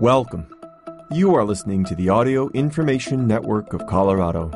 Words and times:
Welcome. 0.00 0.46
You 1.10 1.34
are 1.34 1.44
listening 1.44 1.82
to 1.86 1.96
the 1.96 2.08
Audio 2.08 2.50
Information 2.50 3.26
Network 3.26 3.72
of 3.72 3.88
Colorado. 3.88 4.52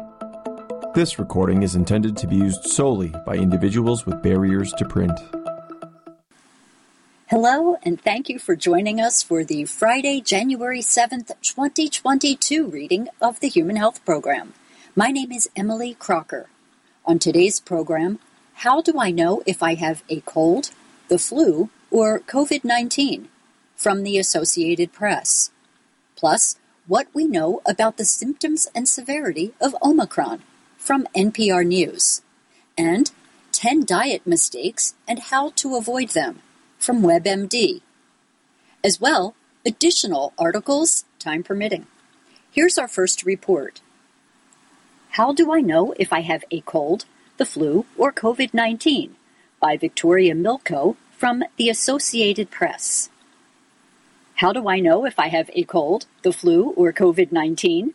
This 0.94 1.18
recording 1.18 1.64
is 1.64 1.74
intended 1.74 2.16
to 2.18 2.28
be 2.28 2.36
used 2.36 2.66
solely 2.66 3.08
by 3.26 3.34
individuals 3.34 4.06
with 4.06 4.22
barriers 4.22 4.72
to 4.74 4.84
print. 4.84 5.18
Hello, 7.26 7.76
and 7.82 8.00
thank 8.00 8.28
you 8.28 8.38
for 8.38 8.54
joining 8.54 9.00
us 9.00 9.24
for 9.24 9.42
the 9.42 9.64
Friday, 9.64 10.20
January 10.20 10.78
7th, 10.78 11.32
2022 11.42 12.68
reading 12.68 13.08
of 13.20 13.40
the 13.40 13.48
Human 13.48 13.74
Health 13.74 14.04
Program. 14.04 14.54
My 14.94 15.08
name 15.08 15.32
is 15.32 15.50
Emily 15.56 15.94
Crocker. 15.94 16.50
On 17.04 17.18
today's 17.18 17.58
program, 17.58 18.20
how 18.54 18.80
do 18.80 19.00
I 19.00 19.10
know 19.10 19.42
if 19.44 19.60
I 19.60 19.74
have 19.74 20.04
a 20.08 20.20
cold, 20.20 20.70
the 21.08 21.18
flu, 21.18 21.68
or 21.90 22.20
COVID 22.20 22.62
19? 22.62 23.28
From 23.82 24.04
the 24.04 24.16
Associated 24.16 24.92
Press. 24.92 25.50
Plus, 26.14 26.54
what 26.86 27.08
we 27.12 27.24
know 27.24 27.60
about 27.66 27.96
the 27.96 28.04
symptoms 28.04 28.68
and 28.76 28.88
severity 28.88 29.54
of 29.60 29.74
Omicron 29.82 30.42
from 30.78 31.08
NPR 31.16 31.66
News. 31.66 32.22
And 32.78 33.10
10 33.50 33.84
diet 33.84 34.24
mistakes 34.24 34.94
and 35.08 35.18
how 35.18 35.50
to 35.56 35.74
avoid 35.74 36.10
them 36.10 36.42
from 36.78 37.02
WebMD. 37.02 37.80
As 38.84 39.00
well, 39.00 39.34
additional 39.66 40.32
articles, 40.38 41.04
time 41.18 41.42
permitting. 41.42 41.88
Here's 42.52 42.78
our 42.78 42.86
first 42.86 43.24
report. 43.24 43.80
How 45.18 45.32
do 45.32 45.52
I 45.52 45.60
know 45.60 45.92
if 45.98 46.12
I 46.12 46.20
have 46.20 46.44
a 46.52 46.60
cold, 46.60 47.04
the 47.36 47.44
flu, 47.44 47.84
or 47.98 48.12
COVID 48.12 48.54
19? 48.54 49.16
by 49.60 49.76
Victoria 49.76 50.36
Milko 50.36 50.94
from 51.18 51.42
the 51.56 51.68
Associated 51.68 52.48
Press. 52.52 53.08
How 54.42 54.52
do 54.52 54.68
I 54.68 54.80
know 54.80 55.06
if 55.06 55.20
I 55.20 55.28
have 55.28 55.50
a 55.52 55.62
cold, 55.62 56.06
the 56.22 56.32
flu, 56.32 56.70
or 56.70 56.92
COVID 56.92 57.30
19? 57.30 57.94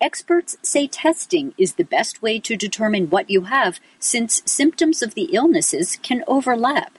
Experts 0.00 0.56
say 0.60 0.88
testing 0.88 1.54
is 1.56 1.74
the 1.74 1.84
best 1.84 2.20
way 2.20 2.40
to 2.40 2.56
determine 2.56 3.08
what 3.08 3.30
you 3.30 3.42
have 3.42 3.78
since 4.00 4.42
symptoms 4.44 5.00
of 5.00 5.14
the 5.14 5.28
illnesses 5.32 5.96
can 6.02 6.24
overlap. 6.26 6.98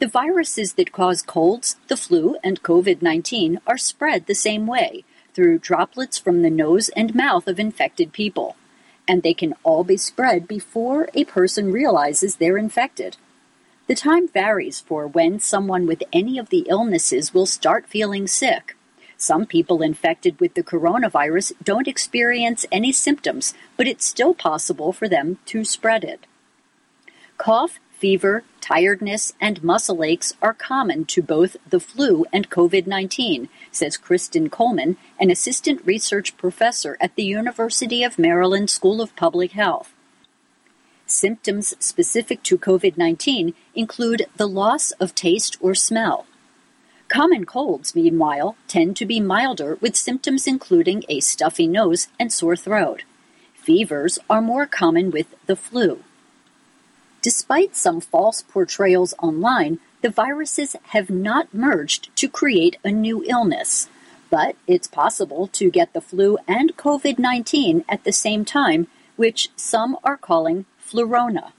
The 0.00 0.08
viruses 0.08 0.72
that 0.72 0.90
cause 0.90 1.22
colds, 1.22 1.76
the 1.86 1.96
flu, 1.96 2.34
and 2.42 2.60
COVID 2.64 3.02
19 3.02 3.60
are 3.68 3.78
spread 3.78 4.26
the 4.26 4.34
same 4.34 4.66
way 4.66 5.04
through 5.32 5.60
droplets 5.60 6.18
from 6.18 6.42
the 6.42 6.50
nose 6.50 6.88
and 6.96 7.14
mouth 7.14 7.46
of 7.46 7.60
infected 7.60 8.12
people, 8.12 8.56
and 9.06 9.22
they 9.22 9.32
can 9.32 9.54
all 9.62 9.84
be 9.84 9.96
spread 9.96 10.48
before 10.48 11.08
a 11.14 11.22
person 11.22 11.70
realizes 11.70 12.34
they're 12.34 12.58
infected. 12.58 13.16
The 13.88 13.94
time 13.94 14.28
varies 14.28 14.80
for 14.80 15.06
when 15.06 15.40
someone 15.40 15.86
with 15.86 16.02
any 16.12 16.36
of 16.36 16.50
the 16.50 16.66
illnesses 16.68 17.32
will 17.32 17.46
start 17.46 17.88
feeling 17.88 18.26
sick. 18.26 18.76
Some 19.16 19.46
people 19.46 19.80
infected 19.80 20.38
with 20.38 20.52
the 20.52 20.62
coronavirus 20.62 21.54
don't 21.64 21.88
experience 21.88 22.66
any 22.70 22.92
symptoms, 22.92 23.54
but 23.78 23.88
it's 23.88 24.04
still 24.04 24.34
possible 24.34 24.92
for 24.92 25.08
them 25.08 25.38
to 25.46 25.64
spread 25.64 26.04
it. 26.04 26.26
Cough, 27.38 27.80
fever, 27.98 28.44
tiredness, 28.60 29.32
and 29.40 29.64
muscle 29.64 30.04
aches 30.04 30.34
are 30.42 30.52
common 30.52 31.06
to 31.06 31.22
both 31.22 31.56
the 31.66 31.80
flu 31.80 32.26
and 32.30 32.50
COVID 32.50 32.86
19, 32.86 33.48
says 33.72 33.96
Kristen 33.96 34.50
Coleman, 34.50 34.98
an 35.18 35.30
assistant 35.30 35.80
research 35.86 36.36
professor 36.36 36.98
at 37.00 37.16
the 37.16 37.24
University 37.24 38.04
of 38.04 38.18
Maryland 38.18 38.68
School 38.68 39.00
of 39.00 39.16
Public 39.16 39.52
Health. 39.52 39.94
Symptoms 41.10 41.74
specific 41.80 42.42
to 42.42 42.58
COVID 42.58 42.98
19 42.98 43.54
include 43.74 44.26
the 44.36 44.46
loss 44.46 44.90
of 45.00 45.14
taste 45.14 45.56
or 45.58 45.74
smell. 45.74 46.26
Common 47.08 47.46
colds, 47.46 47.94
meanwhile, 47.94 48.56
tend 48.68 48.94
to 48.98 49.06
be 49.06 49.18
milder 49.18 49.76
with 49.80 49.96
symptoms 49.96 50.46
including 50.46 51.04
a 51.08 51.20
stuffy 51.20 51.66
nose 51.66 52.08
and 52.20 52.30
sore 52.30 52.56
throat. 52.56 53.04
Fevers 53.54 54.18
are 54.28 54.42
more 54.42 54.66
common 54.66 55.10
with 55.10 55.34
the 55.46 55.56
flu. 55.56 56.04
Despite 57.22 57.74
some 57.74 58.02
false 58.02 58.42
portrayals 58.42 59.14
online, 59.18 59.78
the 60.02 60.10
viruses 60.10 60.76
have 60.88 61.08
not 61.08 61.54
merged 61.54 62.14
to 62.16 62.28
create 62.28 62.76
a 62.84 62.90
new 62.90 63.24
illness. 63.26 63.88
But 64.28 64.56
it's 64.66 64.86
possible 64.86 65.46
to 65.54 65.70
get 65.70 65.94
the 65.94 66.02
flu 66.02 66.36
and 66.46 66.76
COVID 66.76 67.18
19 67.18 67.86
at 67.88 68.04
the 68.04 68.12
same 68.12 68.44
time, 68.44 68.88
which 69.16 69.48
some 69.56 69.96
are 70.04 70.18
calling 70.18 70.66
Flurona. 70.88 71.52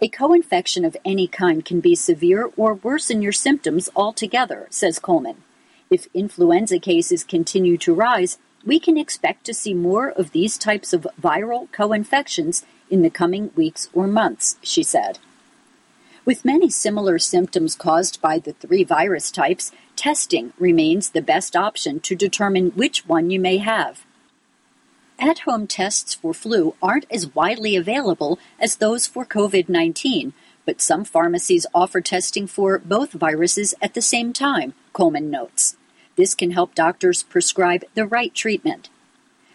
A 0.00 0.08
co-infection 0.08 0.84
of 0.84 0.96
any 1.04 1.26
kind 1.26 1.64
can 1.64 1.80
be 1.80 1.94
severe 1.94 2.50
or 2.56 2.74
worsen 2.74 3.22
your 3.22 3.32
symptoms 3.32 3.88
altogether, 3.96 4.68
says 4.70 4.98
Coleman. 4.98 5.42
If 5.90 6.06
influenza 6.14 6.78
cases 6.78 7.24
continue 7.24 7.76
to 7.78 7.94
rise, 7.94 8.38
we 8.64 8.78
can 8.78 8.96
expect 8.96 9.44
to 9.46 9.54
see 9.54 9.74
more 9.74 10.10
of 10.10 10.32
these 10.32 10.58
types 10.58 10.92
of 10.92 11.06
viral 11.20 11.70
co-infections 11.72 12.64
in 12.88 13.02
the 13.02 13.10
coming 13.10 13.50
weeks 13.56 13.88
or 13.92 14.06
months, 14.06 14.56
she 14.62 14.82
said. 14.82 15.18
With 16.24 16.44
many 16.44 16.70
similar 16.70 17.18
symptoms 17.18 17.74
caused 17.74 18.20
by 18.20 18.38
the 18.38 18.52
three 18.52 18.84
virus 18.84 19.30
types, 19.30 19.72
testing 19.96 20.52
remains 20.58 21.10
the 21.10 21.22
best 21.22 21.56
option 21.56 22.00
to 22.00 22.14
determine 22.14 22.70
which 22.70 23.06
one 23.06 23.30
you 23.30 23.40
may 23.40 23.58
have. 23.58 24.05
At 25.18 25.40
home 25.40 25.66
tests 25.66 26.14
for 26.14 26.34
flu 26.34 26.74
aren't 26.82 27.06
as 27.10 27.34
widely 27.34 27.74
available 27.74 28.38
as 28.60 28.76
those 28.76 29.06
for 29.06 29.24
COVID 29.24 29.66
19, 29.68 30.34
but 30.66 30.82
some 30.82 31.04
pharmacies 31.04 31.66
offer 31.74 32.02
testing 32.02 32.46
for 32.46 32.78
both 32.78 33.12
viruses 33.12 33.74
at 33.80 33.94
the 33.94 34.02
same 34.02 34.34
time, 34.34 34.74
Coleman 34.92 35.30
notes. 35.30 35.76
This 36.16 36.34
can 36.34 36.50
help 36.50 36.74
doctors 36.74 37.22
prescribe 37.22 37.84
the 37.94 38.06
right 38.06 38.34
treatment. 38.34 38.90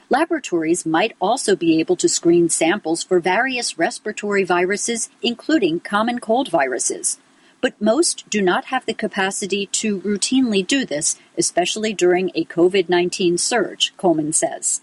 Laboratories 0.09 0.85
might 0.85 1.15
also 1.21 1.55
be 1.55 1.79
able 1.79 1.95
to 1.97 2.09
screen 2.09 2.49
samples 2.49 3.03
for 3.03 3.19
various 3.19 3.77
respiratory 3.77 4.43
viruses, 4.43 5.09
including 5.21 5.79
common 5.79 6.19
cold 6.19 6.49
viruses. 6.49 7.19
But 7.61 7.79
most 7.79 8.27
do 8.31 8.41
not 8.41 8.65
have 8.65 8.85
the 8.87 8.95
capacity 8.95 9.67
to 9.67 10.01
routinely 10.01 10.65
do 10.65 10.85
this, 10.85 11.19
especially 11.37 11.93
during 11.93 12.31
a 12.33 12.45
COVID 12.45 12.89
19 12.89 13.37
surge, 13.37 13.93
Coleman 13.97 14.33
says. 14.33 14.81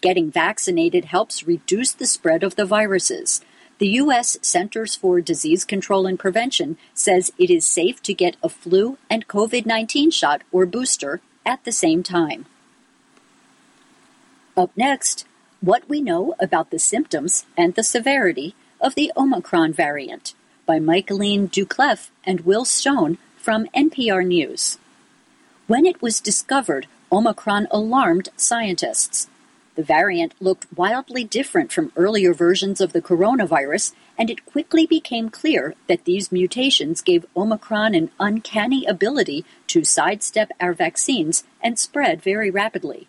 Getting 0.00 0.30
vaccinated 0.30 1.06
helps 1.06 1.46
reduce 1.46 1.92
the 1.92 2.06
spread 2.06 2.42
of 2.42 2.56
the 2.56 2.64
viruses. 2.64 3.42
The 3.78 3.88
U.S. 3.88 4.38
Centers 4.42 4.96
for 4.96 5.20
Disease 5.20 5.64
Control 5.64 6.06
and 6.06 6.18
Prevention 6.18 6.78
says 6.94 7.32
it 7.38 7.50
is 7.50 7.66
safe 7.66 8.02
to 8.02 8.14
get 8.14 8.36
a 8.42 8.48
flu 8.48 8.98
and 9.08 9.28
COVID 9.28 9.66
19 9.66 10.10
shot 10.10 10.42
or 10.52 10.66
booster 10.66 11.20
at 11.44 11.64
the 11.64 11.72
same 11.72 12.02
time. 12.02 12.46
Up 14.56 14.70
next, 14.76 15.26
what 15.60 15.88
we 15.88 16.00
know 16.00 16.34
about 16.38 16.70
the 16.70 16.78
symptoms 16.78 17.44
and 17.56 17.74
the 17.74 17.82
severity 17.82 18.54
of 18.80 18.94
the 18.94 19.12
Omicron 19.16 19.72
variant 19.72 20.34
by 20.66 20.78
Michaeleen 20.78 21.48
Doucleff 21.48 22.10
and 22.24 22.40
Will 22.42 22.64
Stone 22.64 23.18
from 23.36 23.66
NPR 23.74 24.26
News. 24.26 24.78
When 25.66 25.86
it 25.86 26.02
was 26.02 26.20
discovered, 26.20 26.86
Omicron 27.12 27.66
alarmed 27.70 28.28
scientists. 28.36 29.28
The 29.80 29.86
variant 29.86 30.34
looked 30.42 30.66
wildly 30.76 31.24
different 31.24 31.72
from 31.72 31.90
earlier 31.96 32.34
versions 32.34 32.82
of 32.82 32.92
the 32.92 33.00
coronavirus, 33.00 33.94
and 34.18 34.28
it 34.28 34.44
quickly 34.44 34.84
became 34.84 35.30
clear 35.30 35.74
that 35.88 36.04
these 36.04 36.30
mutations 36.30 37.00
gave 37.00 37.24
Omicron 37.34 37.94
an 37.94 38.10
uncanny 38.20 38.84
ability 38.84 39.42
to 39.68 39.82
sidestep 39.82 40.50
our 40.60 40.74
vaccines 40.74 41.44
and 41.62 41.78
spread 41.78 42.20
very 42.20 42.50
rapidly. 42.50 43.08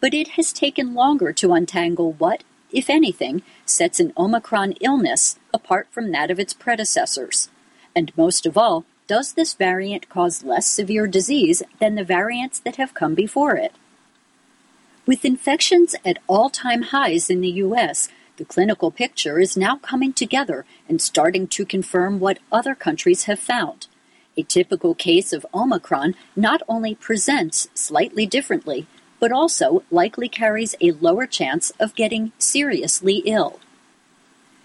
But 0.00 0.12
it 0.12 0.30
has 0.30 0.52
taken 0.52 0.92
longer 0.92 1.32
to 1.34 1.52
untangle 1.52 2.14
what, 2.14 2.42
if 2.72 2.90
anything, 2.90 3.44
sets 3.64 4.00
an 4.00 4.12
Omicron 4.16 4.72
illness 4.80 5.38
apart 5.54 5.86
from 5.92 6.10
that 6.10 6.32
of 6.32 6.40
its 6.40 6.52
predecessors. 6.52 7.48
And 7.94 8.10
most 8.16 8.44
of 8.44 8.58
all, 8.58 8.84
does 9.06 9.34
this 9.34 9.54
variant 9.54 10.08
cause 10.08 10.42
less 10.42 10.66
severe 10.66 11.06
disease 11.06 11.62
than 11.78 11.94
the 11.94 12.02
variants 12.02 12.58
that 12.58 12.74
have 12.74 12.92
come 12.92 13.14
before 13.14 13.54
it? 13.54 13.72
With 15.04 15.24
infections 15.24 15.96
at 16.04 16.18
all 16.28 16.48
time 16.48 16.82
highs 16.82 17.28
in 17.28 17.40
the 17.40 17.50
U.S., 17.66 18.08
the 18.36 18.44
clinical 18.44 18.92
picture 18.92 19.40
is 19.40 19.56
now 19.56 19.76
coming 19.76 20.12
together 20.12 20.64
and 20.88 21.02
starting 21.02 21.48
to 21.48 21.64
confirm 21.64 22.20
what 22.20 22.38
other 22.52 22.76
countries 22.76 23.24
have 23.24 23.40
found. 23.40 23.88
A 24.36 24.44
typical 24.44 24.94
case 24.94 25.32
of 25.32 25.44
Omicron 25.52 26.14
not 26.36 26.62
only 26.68 26.94
presents 26.94 27.68
slightly 27.74 28.26
differently, 28.26 28.86
but 29.18 29.32
also 29.32 29.82
likely 29.90 30.28
carries 30.28 30.76
a 30.80 30.92
lower 30.92 31.26
chance 31.26 31.72
of 31.80 31.96
getting 31.96 32.30
seriously 32.38 33.22
ill. 33.26 33.58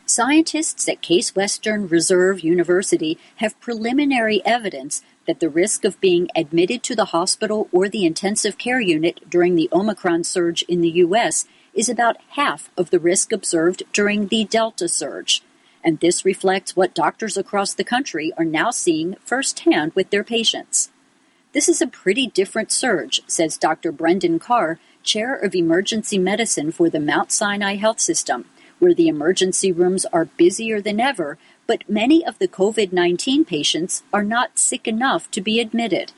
Scientists 0.06 0.88
at 0.88 1.02
Case 1.02 1.36
Western 1.36 1.88
Reserve 1.88 2.42
University 2.42 3.18
have 3.38 3.60
preliminary 3.60 4.42
evidence 4.46 5.02
that 5.28 5.40
the 5.40 5.50
risk 5.50 5.86
of 5.86 6.00
being 6.00 6.30
admitted 6.36 6.82
to 6.84 6.96
the 6.96 7.06
hospital 7.06 7.68
or 7.72 7.88
the 7.88 8.06
intensive 8.06 8.58
care 8.58 8.82
unit 8.82 9.30
during 9.30 9.56
the 9.56 9.70
Omicron 9.72 10.24
surge 10.24 10.64
in 10.64 10.82
the 10.82 10.90
U.S. 10.90 11.46
is 11.74 11.90
about 11.90 12.18
half 12.30 12.72
of 12.78 12.90
the 12.90 13.00
risk 13.00 13.32
observed 13.32 13.84
during 13.94 14.28
the 14.28 14.46
Delta 14.46 14.88
surge. 14.88 15.44
And 15.84 16.00
this 16.00 16.26
reflects 16.26 16.76
what 16.76 16.96
doctors 16.96 17.38
across 17.38 17.74
the 17.74 17.84
country 17.84 18.34
are 18.38 18.46
now 18.46 18.72
seeing 18.72 19.16
firsthand 19.24 19.94
with 19.94 20.10
their 20.10 20.24
patients. 20.24 20.90
This 21.54 21.70
is 21.70 21.82
a 21.82 21.88
pretty 21.88 22.28
different 22.28 22.72
surge, 22.72 23.22
says 23.28 23.58
Dr. 23.58 23.92
Brendan 23.92 24.40
Carr, 24.40 24.80
chair 25.04 25.36
of 25.36 25.56
emergency 25.56 26.18
medicine 26.18 26.72
for 26.72 26.90
the 26.90 27.00
Mount 27.00 27.32
Sinai 27.32 27.76
Health 27.76 28.00
System, 28.00 28.46
where 28.80 28.94
the 28.94 29.08
emergency 29.08 29.72
rooms 29.72 30.06
are 30.08 30.26
busier 30.26 30.82
than 30.82 31.00
ever, 31.00 31.38
but 31.68 31.88
many 31.90 32.26
of 32.26 32.40
the 32.40 32.48
COVID 32.48 32.92
19 32.92 33.46
patients 33.46 34.04
are 34.12 34.24
not 34.24 34.58
sick 34.58 34.88
enough 34.88 35.30
to 35.32 35.42
be 35.42 35.60
admitted. 35.60 36.14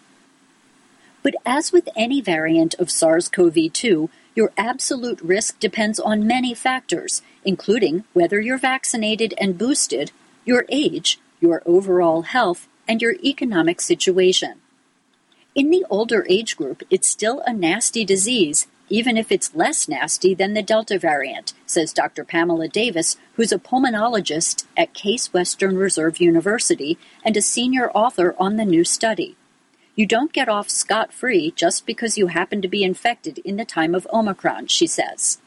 But 1.22 1.36
as 1.46 1.72
with 1.72 1.90
any 1.98 2.22
variant 2.22 2.76
of 2.76 2.92
SARS 2.92 3.28
CoV 3.28 3.74
2, 3.74 4.10
your 4.36 4.52
absolute 4.58 5.20
risk 5.22 5.60
depends 5.60 6.00
on 6.00 6.26
many 6.28 6.54
factors, 6.54 7.22
including 7.44 8.06
whether 8.14 8.40
you're 8.40 8.58
vaccinated 8.58 9.34
and 9.38 9.58
boosted, 9.58 10.12
your 10.46 10.66
age, 10.70 11.20
your 11.42 11.62
overall 11.66 12.22
health, 12.22 12.68
and 12.88 13.02
your 13.02 13.16
economic 13.24 13.82
situation. 13.82 14.62
In 15.56 15.72
the 15.72 15.86
older 15.90 16.26
age 16.30 16.56
group, 16.56 16.84
it's 16.90 17.08
still 17.08 17.42
a 17.46 17.52
nasty 17.52 18.06
disease, 18.06 18.68
even 18.90 19.18
if 19.18 19.32
it's 19.32 19.56
less 19.56 19.88
nasty 19.88 20.34
than 20.34 20.54
the 20.54 20.64
Delta 20.64 20.98
variant, 20.98 21.54
says 21.66 21.94
Dr. 21.94 22.24
Pamela 22.24 22.68
Davis, 22.68 23.18
who's 23.34 23.52
a 23.52 23.60
pulmonologist 23.60 24.66
at 24.76 24.94
Case 24.94 25.32
Western 25.34 25.78
Reserve 25.78 26.20
University 26.20 26.98
and 27.24 27.38
a 27.38 27.42
senior 27.42 27.92
author 27.92 28.36
on 28.40 28.58
the 28.58 28.66
new 28.66 28.84
study. 28.84 29.36
You 29.96 30.06
don't 30.06 30.34
get 30.34 30.48
off 30.48 30.70
scot 30.70 31.12
free 31.12 31.52
just 31.56 31.86
because 31.86 32.18
you 32.18 32.28
happen 32.28 32.62
to 32.62 32.68
be 32.68 32.84
infected 32.84 33.40
in 33.40 33.58
the 33.58 33.66
time 33.66 33.94
of 33.94 34.08
Omicron, 34.14 34.68
she 34.68 34.88
says. 34.88 35.40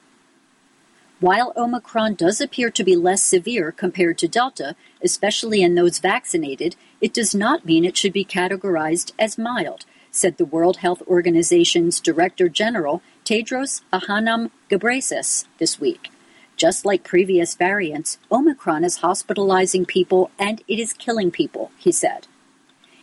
While 1.21 1.53
Omicron 1.57 2.15
does 2.15 2.41
appear 2.41 2.69
to 2.71 2.83
be 2.83 2.97
less 2.97 3.23
severe 3.23 3.71
compared 3.71 4.19
to 4.19 4.29
Delta, 4.29 4.75
especially 5.03 5.63
in 5.63 5.77
those 5.77 6.01
vaccinated, 6.01 6.75
it 7.01 7.15
does 7.15 7.35
not 7.35 7.65
mean 7.65 7.85
it 7.85 7.97
should 7.97 8.13
be 8.13 8.25
categorized 8.25 9.13
as 9.19 9.39
mild, 9.39 9.87
said 10.11 10.37
the 10.37 10.45
World 10.45 10.79
Health 10.79 11.01
Organization's 11.07 12.01
Director 12.01 12.49
General 12.49 13.03
Tedros 13.25 13.83
Adhanom 13.93 14.51
Ghebreyesus 14.69 15.45
this 15.59 15.81
week. 15.81 16.11
Just 16.57 16.85
like 16.85 17.05
previous 17.05 17.55
variants, 17.55 18.19
Omicron 18.31 18.85
is 18.85 18.99
hospitalizing 18.99 19.87
people 19.87 20.31
and 20.39 20.63
it 20.67 20.79
is 20.81 20.93
killing 20.93 21.31
people, 21.31 21.71
he 21.79 21.93
said. 21.93 22.27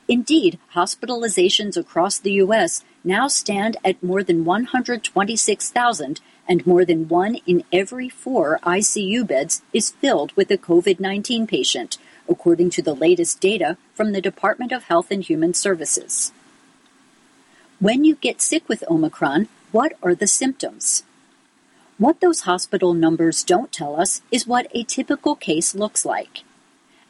Indeed, 0.09 0.59
hospitalizations 0.73 1.77
across 1.77 2.19
the 2.19 2.33
U.S. 2.43 2.83
now 3.03 3.27
stand 3.27 3.77
at 3.85 4.01
more 4.03 4.23
than 4.23 4.43
126,000 4.43 6.21
and 6.47 6.67
more 6.67 6.83
than 6.83 7.07
one 7.07 7.35
in 7.45 7.63
every 7.71 8.09
four 8.09 8.59
ICU 8.63 9.25
beds 9.25 9.61
is 9.71 9.91
filled 9.91 10.35
with 10.35 10.49
a 10.51 10.57
COVID 10.57 10.99
19 10.99 11.47
patient, 11.47 11.97
according 12.27 12.71
to 12.71 12.81
the 12.81 12.95
latest 12.95 13.39
data 13.39 13.77
from 13.93 14.11
the 14.11 14.21
Department 14.21 14.71
of 14.71 14.85
Health 14.85 15.11
and 15.11 15.23
Human 15.23 15.53
Services. 15.53 16.33
When 17.79 18.03
you 18.03 18.15
get 18.15 18.41
sick 18.41 18.67
with 18.67 18.83
Omicron, 18.89 19.47
what 19.71 19.93
are 20.01 20.15
the 20.15 20.27
symptoms? 20.27 21.03
What 21.99 22.21
those 22.21 22.41
hospital 22.41 22.93
numbers 22.93 23.43
don't 23.43 23.71
tell 23.71 23.99
us 23.99 24.21
is 24.31 24.47
what 24.47 24.67
a 24.73 24.83
typical 24.83 25.35
case 25.35 25.75
looks 25.75 26.05
like. 26.05 26.43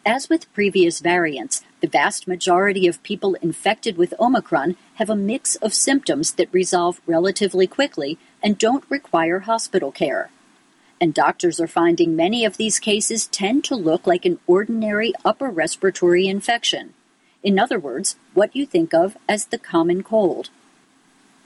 As 0.06 0.30
with 0.30 0.52
previous 0.54 1.00
variants, 1.00 1.64
the 1.82 1.88
vast 1.88 2.28
majority 2.28 2.88
of 2.88 3.04
people 3.04 3.36
infected 3.36 3.98
with 3.98 4.14
Omicron 4.20 4.76
have 4.96 5.10
a 5.10 5.16
mix 5.16 5.56
of 5.58 5.74
symptoms 5.74 6.34
that 6.34 6.54
resolve 6.54 7.00
relatively 7.06 7.68
quickly 7.68 8.18
and 8.44 8.58
don't 8.58 8.84
require 8.90 9.40
hospital 9.40 9.92
care. 9.92 10.30
And 11.00 11.14
doctors 11.14 11.60
are 11.62 11.68
finding 11.68 12.16
many 12.16 12.44
of 12.44 12.58
these 12.58 12.80
cases 12.80 13.28
tend 13.28 13.64
to 13.66 13.76
look 13.76 14.06
like 14.06 14.26
an 14.26 14.40
ordinary 14.48 15.14
upper 15.24 15.50
respiratory 15.50 16.28
infection. 16.28 16.94
In 17.42 17.58
other 17.58 17.80
words, 17.80 18.18
what 18.34 18.56
you 18.56 18.66
think 18.66 18.94
of 18.94 19.16
as 19.30 19.46
the 19.46 19.58
common 19.58 20.04
cold. 20.04 20.50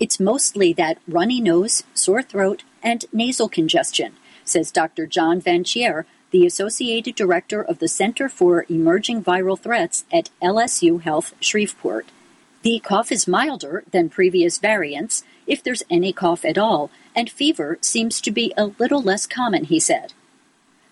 It's 0.03 0.19
mostly 0.19 0.73
that 0.73 0.97
runny 1.07 1.39
nose, 1.39 1.83
sore 1.93 2.21
throat, 2.21 2.63
and 2.83 3.05
nasal 3.13 3.47
congestion, 3.47 4.17
says 4.43 4.69
Dr. 4.69 5.07
John 5.07 5.39
Vanchiere, 5.39 6.03
the 6.31 6.45
Associated 6.45 7.15
Director 7.15 7.61
of 7.61 7.79
the 7.79 7.87
Center 7.87 8.27
for 8.27 8.65
Emerging 8.67 9.23
Viral 9.23 9.57
Threats 9.57 10.03
at 10.11 10.29
LSU 10.41 11.01
Health 11.01 11.33
Shreveport. 11.39 12.07
The 12.63 12.81
cough 12.81 13.13
is 13.13 13.29
milder 13.29 13.85
than 13.91 14.09
previous 14.09 14.57
variants, 14.57 15.23
if 15.47 15.63
there's 15.63 15.83
any 15.89 16.11
cough 16.11 16.43
at 16.43 16.57
all, 16.57 16.91
and 17.15 17.29
fever 17.29 17.77
seems 17.79 18.19
to 18.19 18.31
be 18.31 18.53
a 18.57 18.71
little 18.77 19.01
less 19.01 19.25
common, 19.25 19.63
he 19.63 19.79
said. 19.79 20.11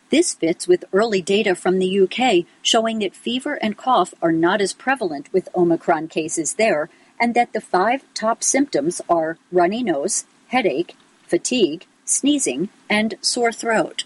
This 0.09 0.33
fits 0.33 0.69
with 0.69 0.85
early 0.93 1.21
data 1.21 1.53
from 1.55 1.79
the 1.79 1.99
UK 1.99 2.45
showing 2.61 2.99
that 2.99 3.13
fever 3.13 3.55
and 3.55 3.75
cough 3.75 4.13
are 4.21 4.31
not 4.31 4.61
as 4.61 4.71
prevalent 4.71 5.27
with 5.33 5.49
Omicron 5.53 6.07
cases 6.07 6.53
there, 6.53 6.89
and 7.21 7.35
that 7.35 7.53
the 7.53 7.61
five 7.61 8.03
top 8.15 8.43
symptoms 8.43 8.99
are 9.07 9.37
runny 9.51 9.83
nose, 9.83 10.25
headache, 10.47 10.97
fatigue, 11.27 11.85
sneezing, 12.03 12.67
and 12.89 13.13
sore 13.21 13.53
throat. 13.53 14.03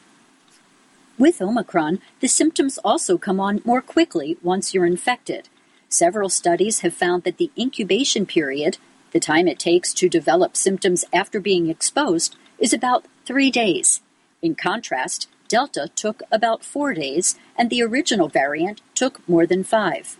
With 1.17 1.41
Omicron, 1.41 1.99
the 2.19 2.27
symptoms 2.27 2.77
also 2.83 3.17
come 3.17 3.39
on 3.39 3.61
more 3.63 3.81
quickly 3.81 4.37
once 4.43 4.73
you're 4.73 4.85
infected. 4.85 5.47
Several 5.87 6.27
studies 6.27 6.81
have 6.81 6.93
found 6.93 7.23
that 7.23 7.37
the 7.37 7.51
incubation 7.57 8.25
period, 8.25 8.77
the 9.11 9.19
time 9.21 9.47
it 9.47 9.59
takes 9.59 9.93
to 9.93 10.09
develop 10.09 10.57
symptoms 10.57 11.05
after 11.13 11.39
being 11.39 11.69
exposed, 11.69 12.35
is 12.59 12.73
about 12.73 13.05
three 13.25 13.49
days. 13.49 14.01
In 14.41 14.55
contrast, 14.55 15.29
Delta 15.47 15.89
took 15.95 16.21
about 16.31 16.65
four 16.65 16.93
days, 16.93 17.39
and 17.57 17.69
the 17.69 17.81
original 17.81 18.27
variant 18.27 18.81
took 18.93 19.27
more 19.29 19.45
than 19.45 19.63
five. 19.63 20.17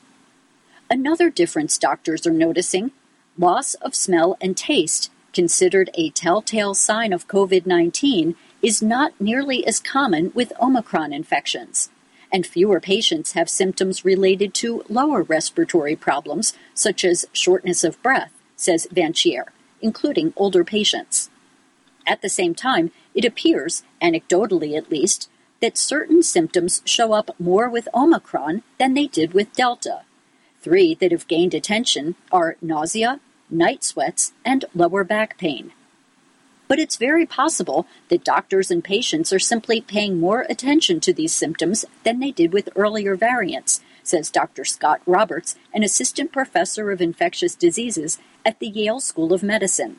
Another 0.96 1.30
difference 1.30 1.78
doctors 1.78 2.26
are 2.26 2.32
noticing 2.32 2.92
loss 3.38 3.74
of 3.74 3.94
smell 3.94 4.38
and 4.40 4.56
taste, 4.56 5.12
considered 5.34 5.90
a 5.94 6.10
telltale 6.12 6.74
sign 6.74 7.12
of 7.12 7.28
COVID 7.28 7.66
19, 7.66 8.38
is 8.62 8.82
not 8.82 9.12
nearly 9.20 9.68
as 9.68 9.82
common 9.82 10.32
with 10.34 10.54
Omicron 10.58 11.12
infections, 11.12 11.90
and 12.32 12.48
fewer 12.48 12.80
patients 12.80 13.34
have 13.34 13.50
symptoms 13.50 14.06
related 14.06 14.54
to 14.54 14.86
lower 14.88 15.24
respiratory 15.24 15.98
problems, 15.98 16.54
such 16.74 17.04
as 17.04 17.26
shortness 17.34 17.84
of 17.84 18.02
breath, 18.02 18.32
says 18.56 18.88
Vanchiere, 18.90 19.50
including 19.82 20.32
older 20.38 20.64
patients. 20.64 21.30
At 22.08 22.22
the 22.22 22.30
same 22.30 22.56
time, 22.56 22.94
it 23.14 23.26
appears, 23.26 23.84
anecdotally 24.02 24.78
at 24.78 24.90
least, 24.90 25.30
that 25.60 25.78
certain 25.78 26.24
symptoms 26.24 26.82
show 26.86 27.12
up 27.12 27.38
more 27.38 27.68
with 27.70 27.90
Omicron 27.94 28.64
than 28.80 28.94
they 28.94 29.08
did 29.08 29.34
with 29.34 29.52
Delta. 29.52 30.04
Three 30.66 30.96
that 30.96 31.12
have 31.12 31.28
gained 31.28 31.54
attention 31.54 32.16
are 32.32 32.58
nausea, 32.60 33.20
night 33.52 33.84
sweats, 33.84 34.34
and 34.44 34.66
lower 34.74 35.04
back 35.04 35.38
pain. 35.38 35.74
But 36.68 36.80
it's 36.80 36.96
very 36.96 37.28
possible 37.28 37.86
that 38.10 38.24
doctors 38.24 38.72
and 38.72 38.84
patients 38.84 39.32
are 39.32 39.38
simply 39.38 39.80
paying 39.80 40.20
more 40.20 40.42
attention 40.50 41.02
to 41.02 41.14
these 41.14 41.36
symptoms 41.36 41.86
than 42.04 42.20
they 42.20 42.32
did 42.32 42.52
with 42.52 42.70
earlier 42.76 43.16
variants, 43.16 43.82
says 44.02 44.32
Dr. 44.32 44.66
Scott 44.66 45.02
Roberts, 45.06 45.54
an 45.72 45.84
assistant 45.84 46.32
professor 46.32 46.90
of 46.90 47.00
infectious 47.00 47.54
diseases 47.54 48.18
at 48.44 48.58
the 48.58 48.68
Yale 48.68 49.00
School 49.00 49.34
of 49.34 49.44
Medicine. 49.44 49.98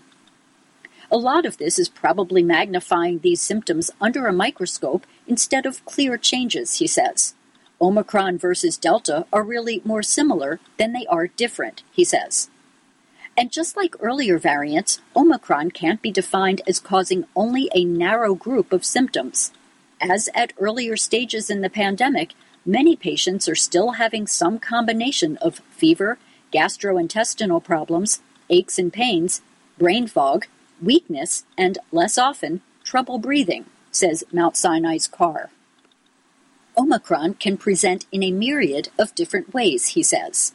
A 1.12 1.17
lot 1.17 1.47
of 1.47 1.59
this 1.59 1.79
is 1.79 1.88
probably 1.88 2.43
magnifying 2.43 3.21
these 3.21 3.40
symptoms 3.40 3.93
under 4.00 4.26
a 4.26 4.33
microscope 4.33 5.07
instead 5.29 5.64
of 5.64 5.85
clear 5.85 6.19
changes, 6.19 6.79
he 6.79 6.88
says. 6.88 7.37
Omicron 7.80 8.38
versus 8.38 8.76
Delta 8.76 9.26
are 9.33 9.42
really 9.42 9.83
more 9.85 10.02
similar 10.02 10.61
than 10.78 10.92
they 10.92 11.06
are 11.06 11.26
different, 11.26 11.83
he 11.92 12.04
says. 12.04 12.49
And 13.37 13.52
just 13.52 13.76
like 13.76 13.95
earlier 14.00 14.38
variants, 14.38 15.00
Omicron 15.14 15.71
can't 15.73 16.00
be 16.00 16.11
defined 16.11 16.62
as 16.66 16.80
causing 16.80 17.26
only 17.37 17.71
a 17.75 17.85
narrow 17.85 18.35
group 18.35 18.73
of 18.73 18.85
symptoms. 18.85 19.52
As 20.00 20.30
at 20.35 20.54
earlier 20.59 20.97
stages 20.97 21.50
in 21.50 21.61
the 21.61 21.68
pandemic, 21.68 22.33
many 22.64 22.97
patients 22.97 23.49
are 23.49 23.54
still 23.54 23.92
having 23.92 24.26
some 24.26 24.59
combination 24.59 25.37
of 25.38 25.61
fever, 25.71 26.18
gastrointestinal 26.52 27.62
problems, 27.62 28.23
aches 28.49 28.78
and 28.78 28.92
pains, 28.92 29.42
brain 29.78 30.06
fog, 30.06 30.47
weakness, 30.80 31.45
and 31.59 31.78
less 31.92 32.16
often, 32.16 32.62
trouble 32.85 33.18
breathing, 33.18 33.66
says 33.90 34.25
Mount 34.33 34.56
Sinai's 34.56 35.06
Carr. 35.06 35.50
Omicron 36.78 37.35
can 37.35 37.56
present 37.56 38.06
in 38.12 38.23
a 38.23 38.30
myriad 38.30 38.90
of 38.99 39.14
different 39.14 39.54
ways, 39.54 39.88
he 39.88 40.02
says. 40.02 40.52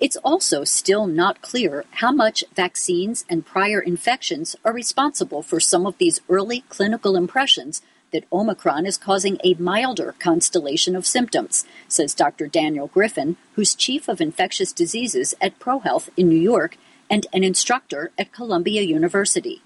It's 0.00 0.16
also 0.18 0.64
still 0.64 1.06
not 1.06 1.42
clear 1.42 1.84
how 1.92 2.10
much 2.10 2.44
vaccines 2.54 3.24
and 3.28 3.46
prior 3.46 3.80
infections 3.80 4.56
are 4.64 4.72
responsible 4.72 5.42
for 5.42 5.60
some 5.60 5.86
of 5.86 5.98
these 5.98 6.20
early 6.28 6.62
clinical 6.68 7.16
impressions 7.16 7.82
that 8.12 8.24
Omicron 8.32 8.86
is 8.86 8.98
causing 8.98 9.38
a 9.44 9.54
milder 9.54 10.14
constellation 10.18 10.96
of 10.96 11.06
symptoms, 11.06 11.64
says 11.86 12.14
Dr. 12.14 12.48
Daniel 12.48 12.88
Griffin, 12.88 13.36
who's 13.54 13.74
chief 13.74 14.08
of 14.08 14.20
infectious 14.20 14.72
diseases 14.72 15.34
at 15.40 15.58
ProHealth 15.60 16.08
in 16.16 16.28
New 16.28 16.40
York 16.40 16.76
and 17.08 17.26
an 17.32 17.44
instructor 17.44 18.10
at 18.18 18.32
Columbia 18.32 18.82
University. 18.82 19.62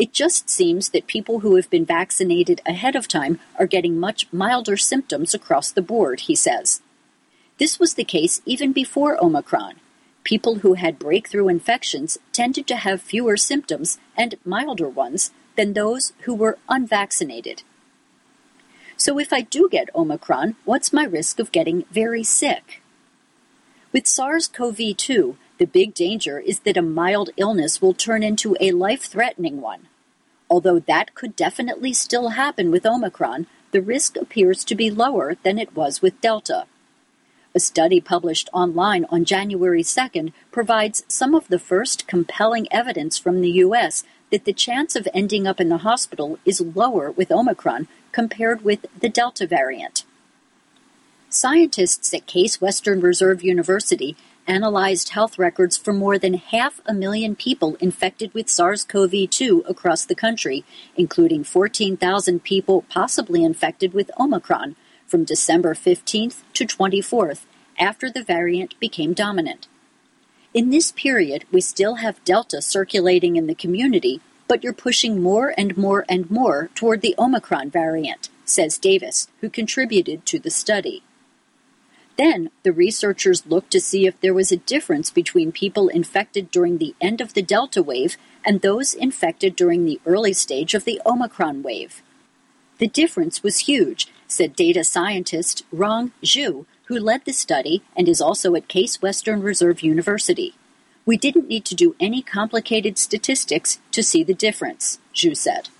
It 0.00 0.14
just 0.14 0.48
seems 0.48 0.88
that 0.88 1.06
people 1.06 1.40
who 1.40 1.56
have 1.56 1.68
been 1.68 1.84
vaccinated 1.84 2.62
ahead 2.64 2.96
of 2.96 3.06
time 3.06 3.38
are 3.58 3.66
getting 3.66 4.00
much 4.00 4.26
milder 4.32 4.78
symptoms 4.78 5.34
across 5.34 5.70
the 5.70 5.82
board, 5.82 6.20
he 6.20 6.34
says. 6.34 6.80
This 7.58 7.78
was 7.78 7.92
the 7.92 8.04
case 8.04 8.40
even 8.46 8.72
before 8.72 9.22
Omicron. 9.22 9.74
people 10.24 10.56
who 10.56 10.74
had 10.74 10.98
breakthrough 10.98 11.48
infections 11.48 12.18
tended 12.32 12.66
to 12.66 12.76
have 12.76 13.02
fewer 13.02 13.36
symptoms 13.36 13.98
and 14.16 14.36
milder 14.44 14.88
ones 14.88 15.32
than 15.56 15.72
those 15.74 16.14
who 16.20 16.34
were 16.34 16.58
unvaccinated. 16.68 17.62
So, 18.96 19.18
if 19.18 19.32
I 19.32 19.42
do 19.42 19.68
get 19.70 19.94
Omicron, 19.94 20.56
what's 20.64 20.92
my 20.92 21.04
risk 21.04 21.38
of 21.40 21.52
getting 21.52 21.84
very 21.90 22.24
sick? 22.24 22.80
With 23.92 24.06
SARS 24.06 24.46
CoV 24.46 24.96
2, 24.96 25.36
the 25.58 25.66
big 25.66 25.92
danger 25.92 26.38
is 26.38 26.60
that 26.60 26.76
a 26.78 26.82
mild 26.82 27.30
illness 27.36 27.82
will 27.82 27.94
turn 27.94 28.22
into 28.22 28.56
a 28.60 28.72
life 28.72 29.04
threatening 29.04 29.60
one. 29.60 29.88
Although 30.50 30.80
that 30.80 31.14
could 31.14 31.36
definitely 31.36 31.92
still 31.92 32.30
happen 32.30 32.72
with 32.72 32.84
Omicron, 32.84 33.46
the 33.70 33.80
risk 33.80 34.16
appears 34.16 34.64
to 34.64 34.74
be 34.74 34.90
lower 34.90 35.36
than 35.44 35.58
it 35.58 35.76
was 35.76 36.02
with 36.02 36.20
Delta. 36.20 36.66
A 37.54 37.60
study 37.60 38.00
published 38.00 38.48
online 38.52 39.06
on 39.10 39.24
January 39.24 39.82
2nd 39.82 40.32
provides 40.50 41.04
some 41.08 41.34
of 41.34 41.48
the 41.48 41.58
first 41.58 42.06
compelling 42.06 42.66
evidence 42.72 43.16
from 43.16 43.40
the 43.40 43.50
U.S. 43.64 44.04
that 44.30 44.44
the 44.44 44.52
chance 44.52 44.96
of 44.96 45.08
ending 45.14 45.46
up 45.46 45.60
in 45.60 45.68
the 45.68 45.78
hospital 45.78 46.38
is 46.44 46.60
lower 46.60 47.10
with 47.10 47.32
Omicron 47.32 47.88
compared 48.12 48.62
with 48.62 48.86
the 48.98 49.08
Delta 49.08 49.46
variant. 49.46 50.04
Scientists 51.32 52.12
at 52.12 52.26
Case 52.26 52.60
Western 52.60 53.00
Reserve 53.00 53.40
University 53.44 54.16
analyzed 54.48 55.10
health 55.10 55.38
records 55.38 55.76
for 55.76 55.92
more 55.92 56.18
than 56.18 56.34
half 56.34 56.80
a 56.86 56.92
million 56.92 57.36
people 57.36 57.76
infected 57.76 58.34
with 58.34 58.50
SARS 58.50 58.82
CoV 58.82 59.30
2 59.30 59.62
across 59.68 60.04
the 60.04 60.16
country, 60.16 60.64
including 60.96 61.44
14,000 61.44 62.42
people 62.42 62.84
possibly 62.88 63.44
infected 63.44 63.94
with 63.94 64.10
Omicron, 64.18 64.74
from 65.06 65.22
December 65.22 65.72
15th 65.72 66.42
to 66.52 66.66
24th, 66.66 67.42
after 67.78 68.10
the 68.10 68.24
variant 68.24 68.78
became 68.80 69.12
dominant. 69.12 69.68
In 70.52 70.70
this 70.70 70.90
period, 70.90 71.44
we 71.52 71.60
still 71.60 71.96
have 71.96 72.24
Delta 72.24 72.60
circulating 72.60 73.36
in 73.36 73.46
the 73.46 73.54
community, 73.54 74.20
but 74.48 74.64
you're 74.64 74.72
pushing 74.72 75.22
more 75.22 75.54
and 75.56 75.76
more 75.76 76.04
and 76.08 76.28
more 76.28 76.70
toward 76.74 77.02
the 77.02 77.14
Omicron 77.16 77.70
variant, 77.70 78.30
says 78.44 78.78
Davis, 78.78 79.28
who 79.40 79.48
contributed 79.48 80.26
to 80.26 80.40
the 80.40 80.50
study. 80.50 81.04
Then, 82.20 82.50
the 82.64 82.72
researchers 82.72 83.46
looked 83.46 83.70
to 83.70 83.80
see 83.80 84.06
if 84.06 84.20
there 84.20 84.34
was 84.34 84.52
a 84.52 84.58
difference 84.58 85.08
between 85.08 85.52
people 85.52 85.88
infected 85.88 86.50
during 86.50 86.76
the 86.76 86.94
end 87.00 87.22
of 87.22 87.32
the 87.32 87.40
Delta 87.40 87.82
wave 87.82 88.18
and 88.44 88.60
those 88.60 88.92
infected 88.92 89.56
during 89.56 89.86
the 89.86 90.02
early 90.04 90.34
stage 90.34 90.74
of 90.74 90.84
the 90.84 91.00
Omicron 91.06 91.62
wave. 91.62 92.02
The 92.76 92.88
difference 92.88 93.42
was 93.42 93.60
huge, 93.60 94.06
said 94.28 94.54
data 94.54 94.84
scientist 94.84 95.64
Rong 95.72 96.12
Xu, 96.22 96.66
who 96.88 96.98
led 96.98 97.24
the 97.24 97.32
study 97.32 97.82
and 97.96 98.06
is 98.06 98.20
also 98.20 98.54
at 98.54 98.68
Case 98.68 99.00
Western 99.00 99.40
Reserve 99.40 99.80
University. 99.80 100.52
We 101.06 101.16
didn't 101.16 101.48
need 101.48 101.64
to 101.64 101.74
do 101.74 101.96
any 101.98 102.20
complicated 102.20 102.98
statistics 102.98 103.80
to 103.92 104.02
see 104.02 104.22
the 104.22 104.34
difference, 104.34 104.98
Xu 105.14 105.34
said. 105.34 105.70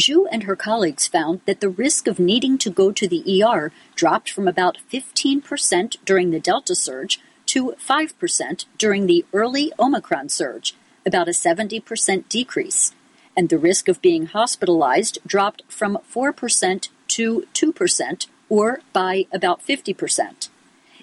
Xu 0.00 0.26
and 0.32 0.44
her 0.44 0.56
colleagues 0.56 1.06
found 1.06 1.40
that 1.44 1.60
the 1.60 1.68
risk 1.68 2.06
of 2.06 2.18
needing 2.18 2.58
to 2.58 2.70
go 2.70 2.90
to 2.90 3.06
the 3.06 3.42
ER 3.42 3.70
dropped 3.94 4.30
from 4.30 4.48
about 4.48 4.78
15% 4.92 5.96
during 6.04 6.30
the 6.30 6.40
Delta 6.40 6.74
surge 6.74 7.20
to 7.46 7.74
5% 7.78 8.64
during 8.78 9.06
the 9.06 9.24
early 9.32 9.72
Omicron 9.78 10.28
surge, 10.28 10.74
about 11.04 11.28
a 11.28 11.32
70% 11.32 12.28
decrease 12.28 12.92
and 13.36 13.48
the 13.48 13.58
risk 13.58 13.88
of 13.88 14.02
being 14.02 14.26
hospitalized 14.26 15.18
dropped 15.26 15.62
from 15.68 15.98
4% 16.12 16.88
to 17.08 17.46
2%, 17.54 18.26
or 18.48 18.80
by 18.92 19.26
about 19.32 19.66
50%. 19.66 20.48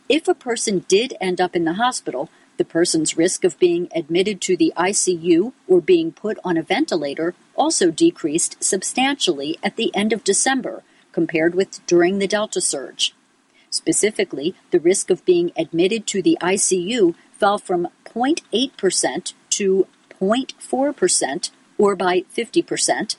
If 0.09 0.27
a 0.27 0.33
person 0.33 0.85
did 0.87 1.15
end 1.19 1.41
up 1.41 1.55
in 1.55 1.65
the 1.65 1.73
hospital, 1.73 2.29
the 2.57 2.65
person's 2.65 3.17
risk 3.17 3.43
of 3.43 3.59
being 3.59 3.89
admitted 3.95 4.41
to 4.41 4.57
the 4.57 4.73
ICU 4.77 5.53
or 5.67 5.81
being 5.81 6.11
put 6.11 6.37
on 6.43 6.57
a 6.57 6.63
ventilator 6.63 7.33
also 7.55 7.91
decreased 7.91 8.61
substantially 8.63 9.57
at 9.63 9.75
the 9.75 9.95
end 9.95 10.13
of 10.13 10.23
December 10.23 10.83
compared 11.11 11.55
with 11.55 11.85
during 11.87 12.19
the 12.19 12.27
Delta 12.27 12.61
surge. 12.61 13.13
Specifically, 13.69 14.55
the 14.71 14.79
risk 14.79 15.09
of 15.09 15.25
being 15.25 15.51
admitted 15.57 16.07
to 16.07 16.21
the 16.21 16.37
ICU 16.41 17.15
fell 17.33 17.57
from 17.57 17.87
0.8% 18.05 19.33
to 19.49 19.87
0.4% 20.19 21.49
or 21.77 21.95
by 21.95 22.23
50%, 22.35 23.15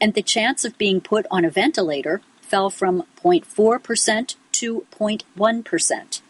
and 0.00 0.14
the 0.14 0.22
chance 0.22 0.64
of 0.64 0.78
being 0.78 1.00
put 1.00 1.26
on 1.30 1.44
a 1.44 1.50
ventilator 1.50 2.20
fell 2.40 2.68
from 2.68 3.04
0.4% 3.22 4.36
to 4.52 4.86
0.1%. 4.90 6.20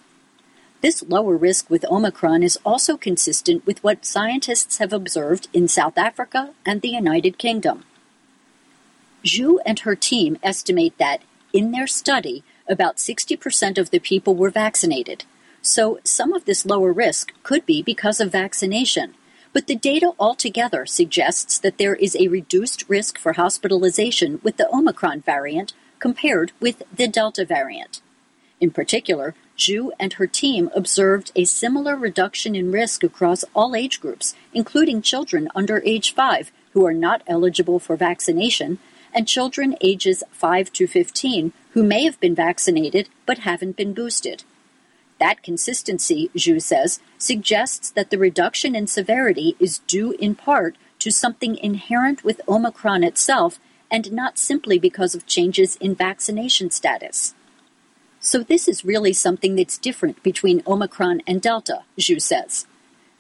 This 0.83 1.05
lower 1.05 1.37
risk 1.37 1.71
with 1.71 1.85
Omicron 1.89 2.43
is 2.43 2.59
also 2.65 2.97
consistent 2.97 3.65
with 3.65 3.83
what 3.85 4.05
scientists 4.05 4.79
have 4.79 4.93
observed 4.93 5.47
in 5.53 5.69
South 5.69 5.97
Africa 5.97 6.55
and 6.67 6.83
the 6.83 6.89
United 6.89 7.39
Kingdom. 7.39 7.85
Xu 9.25 9.59
and 9.65 9.79
her 9.81 9.95
team 9.95 10.39
estimate 10.43 10.99
that, 10.99 11.23
in 11.53 11.71
their 11.71 11.87
study, 11.87 12.43
about 12.69 12.97
60% 12.97 13.79
of 13.79 13.91
the 13.91 14.01
people 14.01 14.35
were 14.35 14.51
vaccinated. 14.51 15.25
So 15.63 16.01
some 16.03 16.33
of 16.33 16.47
this 16.47 16.67
lower 16.67 16.93
risk 16.93 17.33
could 17.45 17.65
be 17.65 17.81
because 17.81 18.21
of 18.21 18.33
vaccination, 18.33 19.15
but 19.53 19.69
the 19.69 19.77
data 19.77 20.13
altogether 20.19 20.85
suggests 20.85 21.59
that 21.59 21.79
there 21.79 21.95
is 21.95 22.17
a 22.17 22.27
reduced 22.27 22.89
risk 22.89 23.19
for 23.19 23.35
hospitalization 23.35 24.41
with 24.43 24.57
the 24.57 24.69
Omicron 24.75 25.21
variant 25.21 25.75
compared 26.01 26.51
with 26.59 26.83
the 26.93 27.07
Delta 27.07 27.45
variant. 27.45 28.01
In 28.61 28.73
particular, 28.73 29.37
Xu 29.63 29.91
and 30.01 30.15
her 30.15 30.27
team 30.27 30.71
observed 30.75 31.31
a 31.37 31.45
similar 31.45 31.95
reduction 31.95 32.57
in 32.57 32.73
risk 32.73 33.05
across 33.05 33.45
all 33.55 33.77
age 33.77 34.01
groups, 34.01 34.35
including 34.53 35.03
children 35.03 35.49
under 35.55 35.81
age 35.85 36.15
5 36.15 36.51
who 36.73 36.85
are 36.87 36.95
not 36.95 37.23
eligible 37.27 37.79
for 37.79 37.97
vaccination, 37.97 38.79
and 39.15 39.29
children 39.29 39.77
ages 39.81 40.25
5 40.33 40.73
to 40.73 40.87
15 40.87 41.53
who 41.75 41.83
may 41.83 42.05
have 42.05 42.19
been 42.19 42.35
vaccinated 42.35 43.09
but 43.27 43.39
haven't 43.39 43.77
been 43.77 43.95
boosted. 43.95 44.45
That 45.19 45.43
consistency, 45.43 46.31
Xu 46.35 46.61
says, 46.61 46.99
suggests 47.19 47.91
that 47.91 48.11
the 48.11 48.19
reduction 48.19 48.75
in 48.75 48.87
severity 48.89 49.55
is 49.61 49.79
due 49.87 50.13
in 50.13 50.35
part 50.35 50.77
to 50.99 51.13
something 51.13 51.57
inherent 51.57 52.25
with 52.25 52.41
Omicron 52.49 53.05
itself 53.05 53.61
and 53.91 54.11
not 54.11 54.39
simply 54.39 54.79
because 54.79 55.15
of 55.15 55.27
changes 55.27 55.77
in 55.77 55.95
vaccination 55.95 56.71
status. 56.71 57.35
So, 58.25 58.45
this 58.45 58.69
is 58.69 58.85
really 58.85 59.13
something 59.13 59.57
that's 59.57 59.77
different 59.77 60.23
between 60.23 60.63
Omicron 60.65 61.23
and 61.27 61.43
Delta, 61.43 61.83
Xu 61.99 62.23
says. 62.23 62.67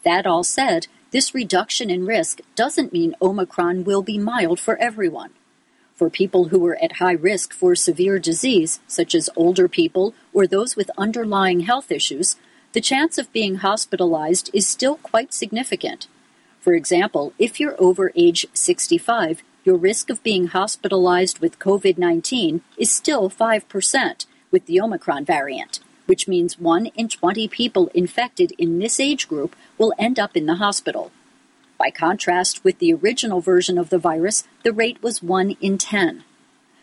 That 0.04 0.28
all 0.28 0.44
said, 0.44 0.86
this 1.10 1.34
reduction 1.34 1.90
in 1.90 2.06
risk 2.06 2.40
doesn't 2.54 2.92
mean 2.92 3.16
Omicron 3.20 3.82
will 3.82 4.02
be 4.02 4.16
mild 4.16 4.60
for 4.60 4.76
everyone. 4.76 5.30
For 5.96 6.08
people 6.08 6.46
who 6.46 6.64
are 6.66 6.78
at 6.80 6.98
high 6.98 7.14
risk 7.14 7.52
for 7.52 7.74
severe 7.74 8.20
disease, 8.20 8.78
such 8.86 9.12
as 9.16 9.28
older 9.34 9.66
people 9.66 10.14
or 10.32 10.46
those 10.46 10.76
with 10.76 10.90
underlying 10.96 11.60
health 11.60 11.90
issues, 11.90 12.36
the 12.72 12.80
chance 12.80 13.18
of 13.18 13.32
being 13.32 13.56
hospitalized 13.56 14.50
is 14.54 14.68
still 14.68 14.96
quite 14.98 15.34
significant. 15.34 16.06
For 16.60 16.74
example, 16.74 17.32
if 17.40 17.58
you're 17.58 17.76
over 17.82 18.12
age 18.14 18.46
65, 18.54 19.42
your 19.64 19.76
risk 19.76 20.10
of 20.10 20.22
being 20.22 20.46
hospitalized 20.46 21.40
with 21.40 21.58
COVID 21.58 21.98
19 21.98 22.60
is 22.78 22.92
still 22.92 23.28
5% 23.28 24.26
with 24.52 24.66
the 24.66 24.80
Omicron 24.80 25.24
variant, 25.24 25.80
which 26.06 26.28
means 26.28 26.58
1 26.58 26.86
in 26.86 27.08
20 27.08 27.48
people 27.48 27.90
infected 27.94 28.52
in 28.58 28.78
this 28.78 29.00
age 29.00 29.28
group 29.28 29.56
will 29.78 29.92
end 29.98 30.18
up 30.20 30.36
in 30.36 30.46
the 30.46 30.56
hospital. 30.56 31.10
By 31.78 31.90
contrast 31.90 32.62
with 32.62 32.78
the 32.78 32.92
original 32.92 33.40
version 33.40 33.76
of 33.76 33.90
the 33.90 33.98
virus, 33.98 34.44
the 34.62 34.72
rate 34.72 35.02
was 35.02 35.22
1 35.22 35.56
in 35.60 35.78
10. 35.78 36.22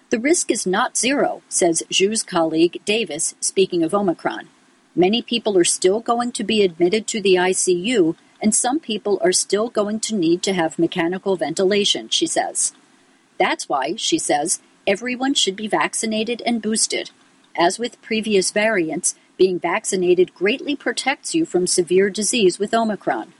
The 0.09 0.19
risk 0.19 0.49
is 0.49 0.65
not 0.65 0.97
zero, 0.97 1.43
says 1.47 1.83
Xu's 1.93 2.23
colleague 2.23 2.81
Davis, 2.83 3.35
speaking 3.39 3.83
of 3.83 3.93
Omicron. 3.93 4.49
Many 4.95 5.21
people 5.21 5.57
are 5.57 5.63
still 5.63 5.99
going 5.99 6.31
to 6.31 6.43
be 6.43 6.63
admitted 6.63 7.05
to 7.07 7.21
the 7.21 7.35
ICU, 7.35 8.15
and 8.41 8.55
some 8.55 8.79
people 8.79 9.19
are 9.23 9.31
still 9.31 9.69
going 9.69 9.99
to 10.01 10.15
need 10.15 10.41
to 10.43 10.53
have 10.53 10.79
mechanical 10.79 11.35
ventilation, 11.35 12.09
she 12.09 12.25
says. 12.25 12.73
That's 13.37 13.69
why, 13.69 13.95
she 13.95 14.17
says, 14.17 14.59
everyone 14.87 15.35
should 15.35 15.55
be 15.55 15.67
vaccinated 15.67 16.41
and 16.45 16.61
boosted. 16.61 17.11
As 17.59 17.77
with 17.77 18.01
previous 18.01 18.51
variants, 18.51 19.15
being 19.35 19.59
vaccinated 19.59 20.33
greatly 20.33 20.77
protects 20.77 21.35
you 21.35 21.45
from 21.45 21.67
severe 21.67 22.09
disease 22.09 22.57
with 22.57 22.73
Omicron. 22.73 23.33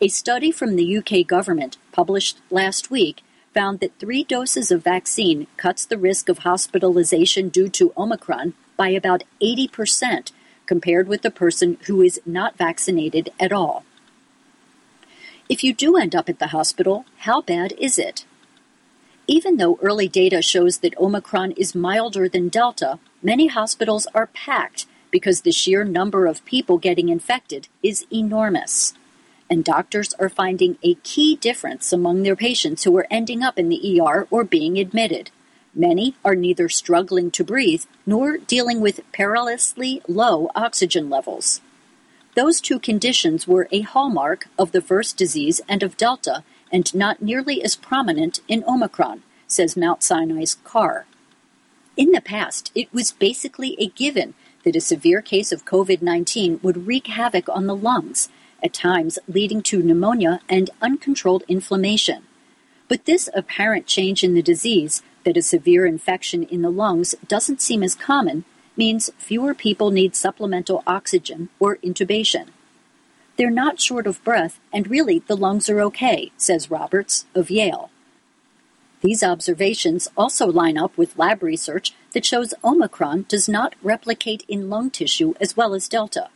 A 0.00 0.06
study 0.06 0.52
from 0.52 0.76
the 0.76 0.98
UK 0.98 1.26
government, 1.26 1.76
published 1.90 2.38
last 2.48 2.92
week, 2.92 3.22
found 3.52 3.80
that 3.80 3.98
three 3.98 4.22
doses 4.22 4.70
of 4.70 4.84
vaccine 4.84 5.48
cuts 5.56 5.84
the 5.84 5.98
risk 5.98 6.28
of 6.28 6.38
hospitalization 6.38 7.48
due 7.48 7.68
to 7.70 7.92
Omicron 7.96 8.54
by 8.76 8.90
about 8.90 9.24
80% 9.42 10.30
compared 10.66 11.08
with 11.08 11.22
the 11.22 11.30
person 11.30 11.78
who 11.86 12.02
is 12.02 12.20
not 12.24 12.56
vaccinated 12.56 13.30
at 13.40 13.52
all. 13.52 13.84
If 15.48 15.64
you 15.64 15.72
do 15.72 15.96
end 15.96 16.14
up 16.14 16.28
at 16.28 16.38
the 16.38 16.48
hospital, 16.48 17.04
how 17.18 17.40
bad 17.40 17.72
is 17.78 17.98
it? 17.98 18.26
Even 19.26 19.56
though 19.56 19.78
early 19.82 20.06
data 20.06 20.40
shows 20.40 20.78
that 20.78 20.96
Omicron 20.98 21.52
is 21.52 21.74
milder 21.74 22.28
than 22.28 22.48
Delta, 22.48 23.00
many 23.26 23.48
hospitals 23.48 24.06
are 24.14 24.28
packed 24.28 24.86
because 25.10 25.40
the 25.40 25.50
sheer 25.50 25.82
number 25.82 26.26
of 26.26 26.44
people 26.44 26.78
getting 26.78 27.08
infected 27.08 27.66
is 27.82 28.06
enormous. 28.12 28.94
And 29.50 29.64
doctors 29.64 30.14
are 30.20 30.28
finding 30.28 30.78
a 30.80 30.94
key 31.02 31.34
difference 31.34 31.92
among 31.92 32.22
their 32.22 32.36
patients 32.36 32.84
who 32.84 32.96
are 32.96 33.08
ending 33.10 33.42
up 33.42 33.58
in 33.58 33.68
the 33.68 34.00
ER 34.00 34.28
or 34.30 34.44
being 34.44 34.78
admitted. 34.78 35.32
Many 35.74 36.14
are 36.24 36.36
neither 36.36 36.68
struggling 36.68 37.32
to 37.32 37.42
breathe 37.42 37.82
nor 38.06 38.38
dealing 38.38 38.80
with 38.80 39.00
perilously 39.10 40.02
low 40.06 40.48
oxygen 40.54 41.10
levels. 41.10 41.60
Those 42.36 42.60
two 42.60 42.78
conditions 42.78 43.48
were 43.48 43.66
a 43.72 43.80
hallmark 43.80 44.46
of 44.56 44.70
the 44.70 44.80
first 44.80 45.16
disease 45.16 45.60
and 45.68 45.82
of 45.82 45.96
Delta, 45.96 46.44
and 46.70 46.94
not 46.94 47.20
nearly 47.20 47.60
as 47.64 47.74
prominent 47.74 48.38
in 48.46 48.62
Omicron, 48.68 49.24
says 49.48 49.76
Mount 49.76 50.04
Sinai's 50.04 50.54
Carr. 50.62 51.06
In 51.96 52.10
the 52.10 52.20
past, 52.20 52.70
it 52.74 52.92
was 52.92 53.12
basically 53.12 53.74
a 53.78 53.86
given 53.88 54.34
that 54.64 54.76
a 54.76 54.82
severe 54.82 55.22
case 55.22 55.50
of 55.50 55.64
COVID 55.64 56.02
19 56.02 56.60
would 56.62 56.86
wreak 56.86 57.06
havoc 57.06 57.48
on 57.48 57.66
the 57.66 57.76
lungs, 57.76 58.28
at 58.62 58.74
times 58.74 59.18
leading 59.26 59.62
to 59.62 59.82
pneumonia 59.82 60.40
and 60.48 60.68
uncontrolled 60.82 61.44
inflammation. 61.48 62.24
But 62.88 63.06
this 63.06 63.30
apparent 63.32 63.86
change 63.86 64.22
in 64.22 64.34
the 64.34 64.42
disease 64.42 65.02
that 65.24 65.36
a 65.36 65.42
severe 65.42 65.86
infection 65.86 66.42
in 66.44 66.62
the 66.62 66.70
lungs 66.70 67.14
doesn't 67.26 67.62
seem 67.62 67.82
as 67.82 67.94
common 67.94 68.44
means 68.76 69.10
fewer 69.16 69.54
people 69.54 69.90
need 69.90 70.14
supplemental 70.14 70.82
oxygen 70.86 71.48
or 71.58 71.76
intubation. 71.76 72.48
They're 73.36 73.50
not 73.50 73.80
short 73.80 74.06
of 74.06 74.22
breath, 74.22 74.60
and 74.72 74.88
really 74.88 75.20
the 75.20 75.36
lungs 75.36 75.68
are 75.70 75.80
okay, 75.80 76.30
says 76.36 76.70
Roberts 76.70 77.26
of 77.34 77.50
Yale. 77.50 77.90
These 79.06 79.22
observations 79.22 80.08
also 80.16 80.48
line 80.48 80.76
up 80.76 80.98
with 80.98 81.16
lab 81.16 81.40
research 81.40 81.94
that 82.10 82.24
shows 82.24 82.52
Omicron 82.64 83.26
does 83.28 83.48
not 83.48 83.76
replicate 83.80 84.44
in 84.48 84.68
lung 84.68 84.90
tissue 84.90 85.32
as 85.40 85.56
well 85.56 85.74
as 85.74 85.86
Delta. 85.86 86.28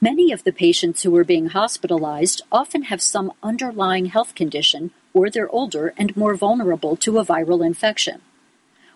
Many 0.00 0.32
of 0.32 0.42
the 0.42 0.50
patients 0.50 1.04
who 1.04 1.14
are 1.14 1.22
being 1.22 1.50
hospitalized 1.50 2.42
often 2.50 2.82
have 2.90 3.00
some 3.00 3.32
underlying 3.40 4.06
health 4.06 4.34
condition 4.34 4.90
or 5.14 5.30
they're 5.30 5.48
older 5.50 5.94
and 5.96 6.16
more 6.16 6.34
vulnerable 6.34 6.96
to 6.96 7.20
a 7.20 7.24
viral 7.24 7.64
infection. 7.64 8.20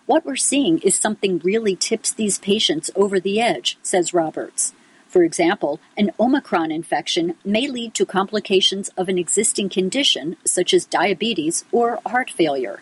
What 0.05 0.25
we're 0.25 0.35
seeing 0.35 0.79
is 0.79 0.95
something 0.95 1.39
really 1.45 1.77
tips 1.77 2.11
these 2.11 2.39
patients 2.39 2.91
over 2.93 3.21
the 3.21 3.39
edge, 3.39 3.77
says 3.83 4.13
Roberts. 4.13 4.73
For 5.15 5.23
example, 5.23 5.79
an 5.95 6.11
Omicron 6.19 6.73
infection 6.73 7.35
may 7.45 7.69
lead 7.69 7.93
to 7.93 8.05
complications 8.05 8.89
of 8.97 9.07
an 9.07 9.17
existing 9.17 9.69
condition, 9.69 10.35
such 10.43 10.73
as 10.73 10.83
diabetes 10.83 11.63
or 11.71 12.01
heart 12.05 12.29
failure. 12.29 12.81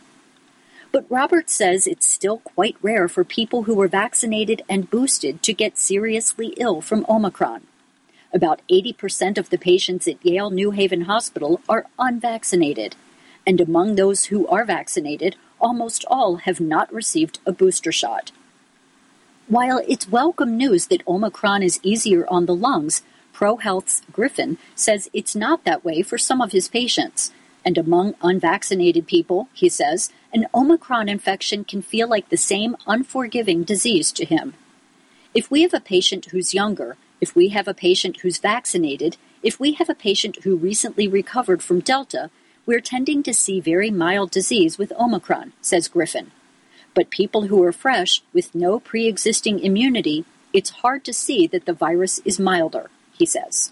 But 0.91 1.05
Roberts 1.11 1.53
says 1.53 1.85
it's 1.85 2.07
still 2.07 2.39
quite 2.39 2.75
rare 2.81 3.07
for 3.07 3.23
people 3.23 3.65
who 3.65 3.75
were 3.75 3.87
vaccinated 3.87 4.63
and 4.67 4.89
boosted 4.89 5.43
to 5.43 5.53
get 5.53 5.77
seriously 5.77 6.55
ill 6.57 6.81
from 6.81 7.05
Omicron. 7.07 7.67
About 8.33 8.63
80% 8.67 9.37
of 9.37 9.51
the 9.51 9.59
patients 9.59 10.07
at 10.07 10.25
Yale 10.25 10.49
New 10.49 10.71
Haven 10.71 11.01
Hospital 11.01 11.61
are 11.69 11.85
unvaccinated, 11.99 12.95
and 13.45 13.61
among 13.61 13.93
those 13.93 14.25
who 14.25 14.47
are 14.47 14.65
vaccinated, 14.65 15.35
almost 15.61 16.03
all 16.07 16.37
have 16.37 16.59
not 16.59 16.91
received 16.91 17.37
a 17.45 17.51
booster 17.51 17.91
shot. 17.91 18.31
While 19.49 19.81
it's 19.85 20.07
welcome 20.07 20.55
news 20.55 20.87
that 20.87 21.05
Omicron 21.05 21.63
is 21.63 21.81
easier 21.83 22.25
on 22.29 22.45
the 22.45 22.55
lungs, 22.55 23.01
ProHealth's 23.33 24.01
Griffin 24.09 24.57
says 24.73 25.09
it's 25.11 25.35
not 25.35 25.65
that 25.65 25.83
way 25.83 26.01
for 26.01 26.17
some 26.17 26.39
of 26.39 26.53
his 26.53 26.69
patients. 26.69 27.33
And 27.65 27.77
among 27.77 28.15
unvaccinated 28.21 29.05
people, 29.05 29.49
he 29.53 29.67
says, 29.67 30.11
an 30.33 30.47
Omicron 30.55 31.09
infection 31.09 31.65
can 31.65 31.81
feel 31.81 32.07
like 32.07 32.29
the 32.29 32.37
same 32.37 32.77
unforgiving 32.87 33.63
disease 33.63 34.13
to 34.13 34.23
him. 34.23 34.53
If 35.33 35.51
we 35.51 35.61
have 35.63 35.73
a 35.73 35.81
patient 35.81 36.27
who's 36.27 36.53
younger, 36.53 36.95
if 37.19 37.35
we 37.35 37.49
have 37.49 37.67
a 37.67 37.73
patient 37.73 38.21
who's 38.21 38.37
vaccinated, 38.37 39.17
if 39.41 39.59
we 39.59 39.73
have 39.73 39.89
a 39.89 39.95
patient 39.95 40.37
who 40.43 40.55
recently 40.55 41.07
recovered 41.07 41.61
from 41.61 41.81
Delta, 41.81 42.29
we're 42.65 42.79
tending 42.79 43.23
to 43.23 43.33
see 43.33 43.59
very 43.59 43.91
mild 43.91 44.31
disease 44.31 44.77
with 44.77 44.93
Omicron, 44.93 45.51
says 45.61 45.89
Griffin. 45.89 46.31
But 46.93 47.09
people 47.09 47.43
who 47.43 47.63
are 47.63 47.71
fresh 47.71 48.21
with 48.33 48.53
no 48.53 48.79
pre 48.79 49.07
existing 49.07 49.59
immunity, 49.59 50.25
it's 50.51 50.81
hard 50.81 51.03
to 51.05 51.13
see 51.13 51.47
that 51.47 51.65
the 51.65 51.73
virus 51.73 52.19
is 52.19 52.39
milder, 52.39 52.89
he 53.17 53.25
says. 53.25 53.71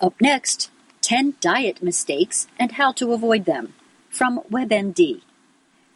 Up 0.00 0.14
next, 0.20 0.70
10 1.00 1.34
diet 1.40 1.82
mistakes 1.82 2.46
and 2.58 2.72
how 2.72 2.92
to 2.92 3.12
avoid 3.12 3.44
them 3.44 3.74
from 4.10 4.40
WebMD. 4.50 5.22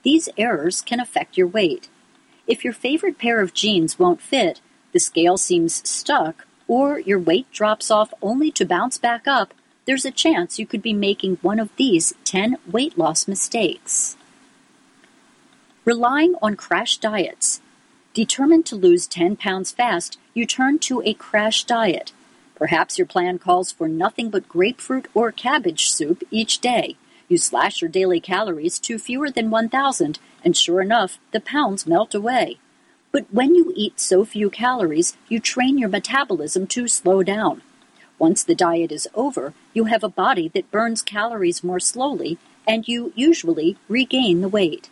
These 0.02 0.28
errors 0.38 0.80
can 0.80 1.00
affect 1.00 1.36
your 1.36 1.48
weight. 1.48 1.88
If 2.46 2.64
your 2.64 2.72
favorite 2.72 3.18
pair 3.18 3.40
of 3.40 3.52
jeans 3.52 3.98
won't 3.98 4.20
fit, 4.20 4.60
the 4.92 5.00
scale 5.00 5.36
seems 5.36 5.86
stuck, 5.88 6.46
or 6.68 7.00
your 7.00 7.18
weight 7.18 7.50
drops 7.52 7.90
off 7.90 8.14
only 8.22 8.50
to 8.52 8.64
bounce 8.64 8.98
back 8.98 9.26
up, 9.26 9.52
there's 9.84 10.04
a 10.04 10.10
chance 10.10 10.58
you 10.58 10.66
could 10.66 10.82
be 10.82 10.92
making 10.92 11.38
one 11.42 11.60
of 11.60 11.74
these 11.76 12.14
10 12.24 12.56
weight 12.70 12.96
loss 12.96 13.28
mistakes. 13.28 14.16
Relying 15.86 16.34
on 16.42 16.56
crash 16.56 16.98
diets. 16.98 17.60
Determined 18.12 18.66
to 18.66 18.74
lose 18.74 19.06
10 19.06 19.36
pounds 19.36 19.70
fast, 19.70 20.18
you 20.34 20.44
turn 20.44 20.80
to 20.80 21.00
a 21.04 21.14
crash 21.14 21.62
diet. 21.62 22.10
Perhaps 22.56 22.98
your 22.98 23.06
plan 23.06 23.38
calls 23.38 23.70
for 23.70 23.86
nothing 23.86 24.28
but 24.28 24.48
grapefruit 24.48 25.06
or 25.14 25.30
cabbage 25.30 25.88
soup 25.88 26.24
each 26.32 26.58
day. 26.58 26.96
You 27.28 27.38
slash 27.38 27.80
your 27.80 27.88
daily 27.88 28.18
calories 28.18 28.80
to 28.80 28.98
fewer 28.98 29.30
than 29.30 29.48
1,000, 29.48 30.18
and 30.42 30.56
sure 30.56 30.80
enough, 30.80 31.20
the 31.30 31.38
pounds 31.38 31.86
melt 31.86 32.16
away. 32.16 32.58
But 33.12 33.32
when 33.32 33.54
you 33.54 33.72
eat 33.76 34.00
so 34.00 34.24
few 34.24 34.50
calories, 34.50 35.16
you 35.28 35.38
train 35.38 35.78
your 35.78 35.88
metabolism 35.88 36.66
to 36.66 36.88
slow 36.88 37.22
down. 37.22 37.62
Once 38.18 38.42
the 38.42 38.56
diet 38.56 38.90
is 38.90 39.06
over, 39.14 39.54
you 39.72 39.84
have 39.84 40.02
a 40.02 40.08
body 40.08 40.48
that 40.48 40.72
burns 40.72 41.00
calories 41.00 41.62
more 41.62 41.78
slowly, 41.78 42.38
and 42.66 42.88
you 42.88 43.12
usually 43.14 43.76
regain 43.88 44.40
the 44.40 44.48
weight. 44.48 44.90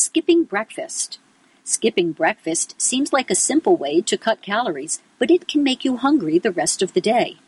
Skipping 0.00 0.44
breakfast. 0.44 1.18
Skipping 1.64 2.12
breakfast 2.12 2.80
seems 2.80 3.12
like 3.12 3.32
a 3.32 3.34
simple 3.34 3.76
way 3.76 4.00
to 4.02 4.16
cut 4.16 4.42
calories, 4.42 5.02
but 5.18 5.28
it 5.28 5.48
can 5.48 5.64
make 5.64 5.84
you 5.84 5.96
hungry 5.96 6.38
the 6.38 6.52
rest 6.52 6.82
of 6.82 6.92
the 6.92 7.00
day. 7.00 7.38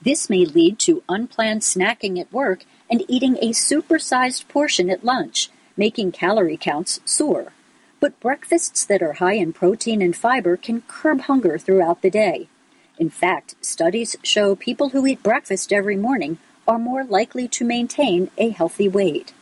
This 0.00 0.30
may 0.30 0.44
lead 0.44 0.78
to 0.78 1.02
unplanned 1.08 1.62
snacking 1.62 2.20
at 2.20 2.32
work 2.32 2.64
and 2.88 3.02
eating 3.08 3.36
a 3.38 3.50
supersized 3.50 4.46
portion 4.46 4.88
at 4.88 5.04
lunch, 5.04 5.50
making 5.76 6.12
calorie 6.12 6.56
counts 6.56 7.00
soar. 7.04 7.52
But 7.98 8.20
breakfasts 8.20 8.84
that 8.84 9.02
are 9.02 9.14
high 9.14 9.34
in 9.34 9.52
protein 9.52 10.00
and 10.00 10.14
fiber 10.14 10.56
can 10.56 10.82
curb 10.82 11.22
hunger 11.22 11.58
throughout 11.58 12.00
the 12.00 12.10
day. 12.10 12.48
In 12.96 13.10
fact, 13.10 13.56
studies 13.60 14.14
show 14.22 14.54
people 14.54 14.90
who 14.90 15.04
eat 15.04 15.20
breakfast 15.20 15.72
every 15.72 15.96
morning 15.96 16.38
are 16.68 16.78
more 16.78 17.02
likely 17.02 17.48
to 17.48 17.64
maintain 17.64 18.30
a 18.38 18.50
healthy 18.50 18.88
weight. 18.88 19.34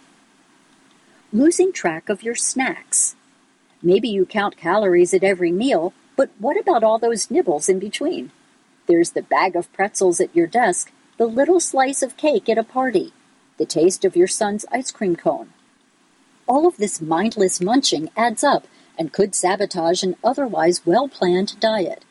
Losing 1.34 1.72
track 1.72 2.08
of 2.08 2.22
your 2.22 2.36
snacks. 2.36 3.16
Maybe 3.82 4.08
you 4.08 4.24
count 4.24 4.56
calories 4.56 5.12
at 5.12 5.24
every 5.24 5.50
meal, 5.50 5.92
but 6.14 6.30
what 6.38 6.56
about 6.56 6.84
all 6.84 6.96
those 6.96 7.28
nibbles 7.28 7.68
in 7.68 7.80
between? 7.80 8.30
There's 8.86 9.10
the 9.10 9.22
bag 9.22 9.56
of 9.56 9.72
pretzels 9.72 10.20
at 10.20 10.32
your 10.32 10.46
desk, 10.46 10.92
the 11.16 11.26
little 11.26 11.58
slice 11.58 12.02
of 12.02 12.16
cake 12.16 12.48
at 12.48 12.56
a 12.56 12.62
party, 12.62 13.12
the 13.58 13.66
taste 13.66 14.04
of 14.04 14.14
your 14.14 14.28
son's 14.28 14.64
ice 14.70 14.92
cream 14.92 15.16
cone. 15.16 15.48
All 16.46 16.68
of 16.68 16.76
this 16.76 17.00
mindless 17.00 17.60
munching 17.60 18.10
adds 18.16 18.44
up 18.44 18.68
and 18.96 19.12
could 19.12 19.34
sabotage 19.34 20.04
an 20.04 20.14
otherwise 20.22 20.86
well 20.86 21.08
planned 21.08 21.58
diet. 21.58 22.04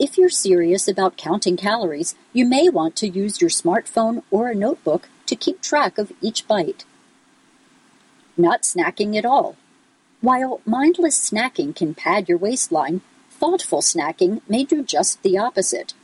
If 0.00 0.18
you're 0.18 0.28
serious 0.28 0.88
about 0.88 1.16
counting 1.16 1.56
calories, 1.56 2.16
you 2.32 2.44
may 2.44 2.68
want 2.68 2.96
to 2.96 3.08
use 3.08 3.40
your 3.40 3.48
smartphone 3.48 4.24
or 4.32 4.48
a 4.48 4.56
notebook 4.56 5.08
to 5.26 5.36
keep 5.36 5.62
track 5.62 5.98
of 5.98 6.10
each 6.20 6.48
bite. 6.48 6.84
Not 8.36 8.62
snacking 8.62 9.16
at 9.16 9.24
all. 9.24 9.56
While 10.20 10.60
mindless 10.64 11.30
snacking 11.30 11.74
can 11.74 11.94
pad 11.94 12.28
your 12.28 12.38
waistline, 12.38 13.00
thoughtful 13.30 13.80
snacking 13.80 14.40
may 14.48 14.64
do 14.64 14.82
just 14.82 15.22
the 15.22 15.38
opposite. 15.38 15.94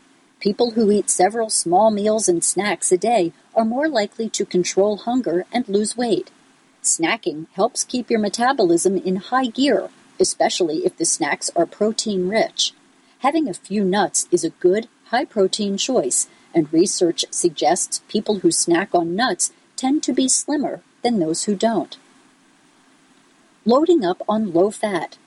People 0.41 0.73
who 0.73 0.91
eat 0.91 1.11
several 1.11 1.51
small 1.51 1.91
meals 1.91 2.29
and 2.29 2.43
snacks 2.43 2.91
a 2.91 2.99
day 2.99 3.33
are 3.55 3.65
more 3.65 3.89
likely 3.89 4.29
to 4.31 4.45
control 4.45 4.97
hunger 4.97 5.45
and 5.53 5.69
lose 5.69 5.97
weight. 5.97 6.31
Snacking 6.83 7.47
helps 7.53 7.85
keep 7.85 8.11
your 8.11 8.19
metabolism 8.19 8.97
in 8.97 9.17
high 9.17 9.47
gear, 9.47 9.91
especially 10.19 10.85
if 10.85 10.97
the 10.97 11.05
snacks 11.05 11.51
are 11.55 11.67
protein 11.67 12.29
rich. 12.29 12.73
Having 13.21 13.49
a 13.49 13.55
few 13.55 13.85
nuts 13.85 14.27
is 14.33 14.43
a 14.43 14.51
good, 14.51 14.89
high 15.07 15.25
protein 15.25 15.77
choice, 15.77 16.29
and 16.55 16.73
research 16.73 17.25
suggests 17.31 18.03
people 18.09 18.41
who 18.41 18.51
snack 18.51 18.95
on 18.95 19.15
nuts 19.15 19.53
tend 19.77 20.03
to 20.03 20.13
be 20.13 20.29
slimmer 20.29 20.81
than 21.03 21.19
those 21.19 21.45
who 21.45 21.55
don't. 21.55 21.97
Loading 23.65 24.05
up 24.05 24.21
on 24.29 24.53
low 24.53 24.73
fat. 24.73 25.19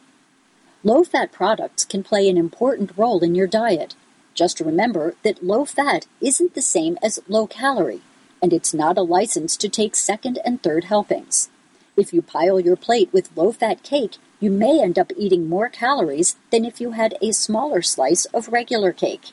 Low 0.84 1.06
fat 1.06 1.32
products 1.32 1.86
can 1.86 2.04
play 2.04 2.28
an 2.28 2.38
important 2.38 2.92
role 2.98 3.24
in 3.24 3.34
your 3.34 3.48
diet. 3.48 3.96
Just 4.34 4.60
remember 4.60 5.16
that 5.24 5.42
low 5.42 5.64
fat 5.64 6.06
isn't 6.20 6.54
the 6.54 6.62
same 6.62 6.98
as 7.02 7.22
low 7.30 7.48
calorie 7.48 8.02
and 8.42 8.52
it's 8.52 8.74
not 8.74 8.98
a 8.98 9.02
license 9.02 9.56
to 9.56 9.70
take 9.70 9.96
second 9.96 10.38
and 10.44 10.62
third 10.62 10.84
helpings. 10.84 11.50
If 11.96 12.12
you 12.12 12.22
pile 12.22 12.60
your 12.60 12.76
plate 12.76 13.08
with 13.14 13.32
low 13.38 13.54
fat 13.54 13.84
cake, 13.84 14.18
you 14.42 14.52
may 14.52 14.82
end 14.84 15.00
up 15.00 15.14
eating 15.16 15.48
more 15.48 15.70
calories 15.70 16.36
than 16.52 16.66
if 16.66 16.82
you 16.82 16.92
had 16.92 17.16
a 17.22 17.32
smaller 17.32 17.82
slice 17.82 18.26
of 18.26 18.50
regular 18.50 18.92
cake. 18.92 19.32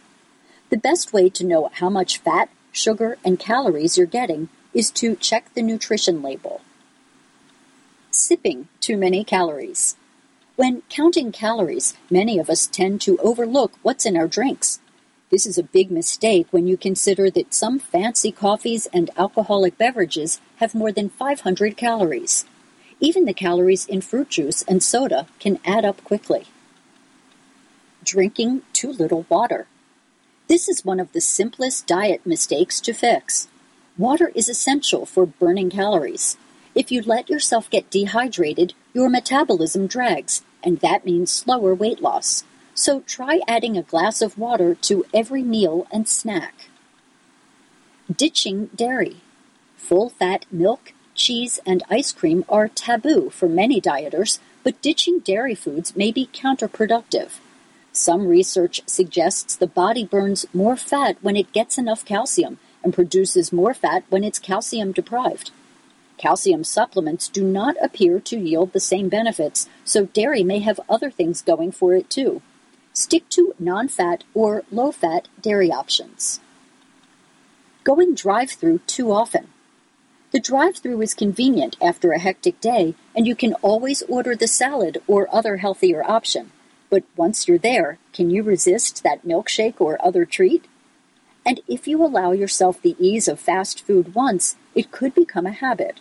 The 0.70 0.76
best 0.76 1.12
way 1.12 1.28
to 1.30 1.44
know 1.44 1.70
how 1.72 1.90
much 1.90 2.18
fat, 2.18 2.50
sugar, 2.70 3.18
and 3.24 3.36
calories 3.36 3.98
you're 3.98 4.06
getting 4.06 4.48
is 4.72 4.92
to 4.92 5.16
check 5.16 5.52
the 5.54 5.62
nutrition 5.62 6.22
label. 6.22 6.60
Sipping 8.14 8.68
too 8.78 8.98
many 8.98 9.24
calories. 9.24 9.96
When 10.56 10.82
counting 10.90 11.32
calories, 11.32 11.94
many 12.10 12.38
of 12.38 12.50
us 12.50 12.66
tend 12.66 13.00
to 13.00 13.16
overlook 13.18 13.72
what's 13.80 14.04
in 14.04 14.18
our 14.18 14.28
drinks. 14.28 14.80
This 15.30 15.46
is 15.46 15.56
a 15.56 15.62
big 15.62 15.90
mistake 15.90 16.46
when 16.50 16.66
you 16.66 16.76
consider 16.76 17.30
that 17.30 17.54
some 17.54 17.78
fancy 17.78 18.30
coffees 18.30 18.84
and 18.92 19.08
alcoholic 19.16 19.78
beverages 19.78 20.42
have 20.56 20.74
more 20.74 20.92
than 20.92 21.08
500 21.08 21.74
calories. 21.78 22.44
Even 23.00 23.24
the 23.24 23.32
calories 23.32 23.86
in 23.86 24.02
fruit 24.02 24.28
juice 24.28 24.60
and 24.68 24.82
soda 24.82 25.26
can 25.40 25.58
add 25.64 25.86
up 25.86 26.04
quickly. 26.04 26.48
Drinking 28.04 28.60
too 28.74 28.92
little 28.92 29.24
water. 29.30 29.68
This 30.48 30.68
is 30.68 30.84
one 30.84 31.00
of 31.00 31.10
the 31.14 31.22
simplest 31.22 31.86
diet 31.86 32.26
mistakes 32.26 32.78
to 32.82 32.92
fix. 32.92 33.48
Water 33.96 34.30
is 34.34 34.50
essential 34.50 35.06
for 35.06 35.24
burning 35.24 35.70
calories. 35.70 36.36
If 36.74 36.90
you 36.90 37.02
let 37.02 37.28
yourself 37.28 37.68
get 37.68 37.90
dehydrated, 37.90 38.72
your 38.94 39.10
metabolism 39.10 39.86
drags, 39.86 40.42
and 40.62 40.80
that 40.80 41.04
means 41.04 41.30
slower 41.30 41.74
weight 41.74 42.00
loss. 42.00 42.44
So 42.74 43.00
try 43.00 43.40
adding 43.46 43.76
a 43.76 43.82
glass 43.82 44.22
of 44.22 44.38
water 44.38 44.74
to 44.76 45.04
every 45.12 45.42
meal 45.42 45.86
and 45.92 46.08
snack. 46.08 46.70
Ditching 48.14 48.70
dairy. 48.74 49.18
Full 49.76 50.10
fat 50.10 50.46
milk, 50.50 50.94
cheese, 51.14 51.60
and 51.66 51.82
ice 51.90 52.12
cream 52.12 52.44
are 52.48 52.68
taboo 52.68 53.28
for 53.28 53.48
many 53.48 53.80
dieters, 53.80 54.38
but 54.64 54.80
ditching 54.80 55.18
dairy 55.18 55.54
foods 55.54 55.94
may 55.94 56.10
be 56.10 56.30
counterproductive. 56.32 57.32
Some 57.92 58.26
research 58.26 58.80
suggests 58.86 59.54
the 59.54 59.66
body 59.66 60.06
burns 60.06 60.46
more 60.54 60.76
fat 60.76 61.18
when 61.20 61.36
it 61.36 61.52
gets 61.52 61.76
enough 61.76 62.06
calcium 62.06 62.58
and 62.82 62.94
produces 62.94 63.52
more 63.52 63.74
fat 63.74 64.04
when 64.08 64.24
it's 64.24 64.38
calcium 64.38 64.92
deprived. 64.92 65.50
Calcium 66.22 66.62
supplements 66.62 67.26
do 67.26 67.42
not 67.42 67.74
appear 67.82 68.20
to 68.20 68.38
yield 68.38 68.72
the 68.72 68.78
same 68.78 69.08
benefits, 69.08 69.68
so 69.84 70.06
dairy 70.06 70.44
may 70.44 70.60
have 70.60 70.78
other 70.88 71.10
things 71.10 71.42
going 71.42 71.72
for 71.72 71.96
it 71.96 72.08
too. 72.08 72.40
Stick 72.92 73.28
to 73.30 73.56
non 73.58 73.88
fat 73.88 74.22
or 74.32 74.62
low 74.70 74.92
fat 74.92 75.26
dairy 75.40 75.72
options. 75.72 76.38
Going 77.82 78.14
drive 78.14 78.52
through 78.52 78.78
too 78.86 79.10
often. 79.10 79.48
The 80.30 80.38
drive 80.38 80.76
through 80.76 81.00
is 81.02 81.12
convenient 81.12 81.76
after 81.82 82.12
a 82.12 82.20
hectic 82.20 82.60
day, 82.60 82.94
and 83.16 83.26
you 83.26 83.34
can 83.34 83.54
always 83.54 84.02
order 84.02 84.36
the 84.36 84.46
salad 84.46 85.02
or 85.08 85.26
other 85.34 85.56
healthier 85.56 86.08
option. 86.08 86.52
But 86.88 87.02
once 87.16 87.48
you're 87.48 87.58
there, 87.58 87.98
can 88.12 88.30
you 88.30 88.44
resist 88.44 89.02
that 89.02 89.26
milkshake 89.26 89.80
or 89.80 89.98
other 90.00 90.24
treat? 90.24 90.66
And 91.44 91.60
if 91.66 91.88
you 91.88 92.00
allow 92.00 92.30
yourself 92.30 92.80
the 92.80 92.94
ease 93.00 93.26
of 93.26 93.40
fast 93.40 93.84
food 93.84 94.14
once, 94.14 94.54
it 94.76 94.92
could 94.92 95.16
become 95.16 95.46
a 95.46 95.50
habit. 95.50 95.98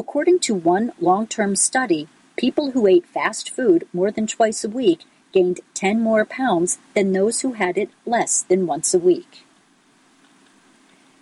According 0.00 0.38
to 0.40 0.54
one 0.54 0.92
long 0.98 1.26
term 1.26 1.54
study, 1.54 2.08
people 2.38 2.70
who 2.70 2.86
ate 2.86 3.04
fast 3.04 3.50
food 3.50 3.86
more 3.92 4.10
than 4.10 4.26
twice 4.26 4.64
a 4.64 4.68
week 4.70 5.00
gained 5.30 5.60
10 5.74 6.00
more 6.00 6.24
pounds 6.24 6.78
than 6.94 7.12
those 7.12 7.42
who 7.42 7.52
had 7.52 7.76
it 7.76 7.90
less 8.06 8.40
than 8.40 8.66
once 8.66 8.94
a 8.94 8.98
week. 8.98 9.44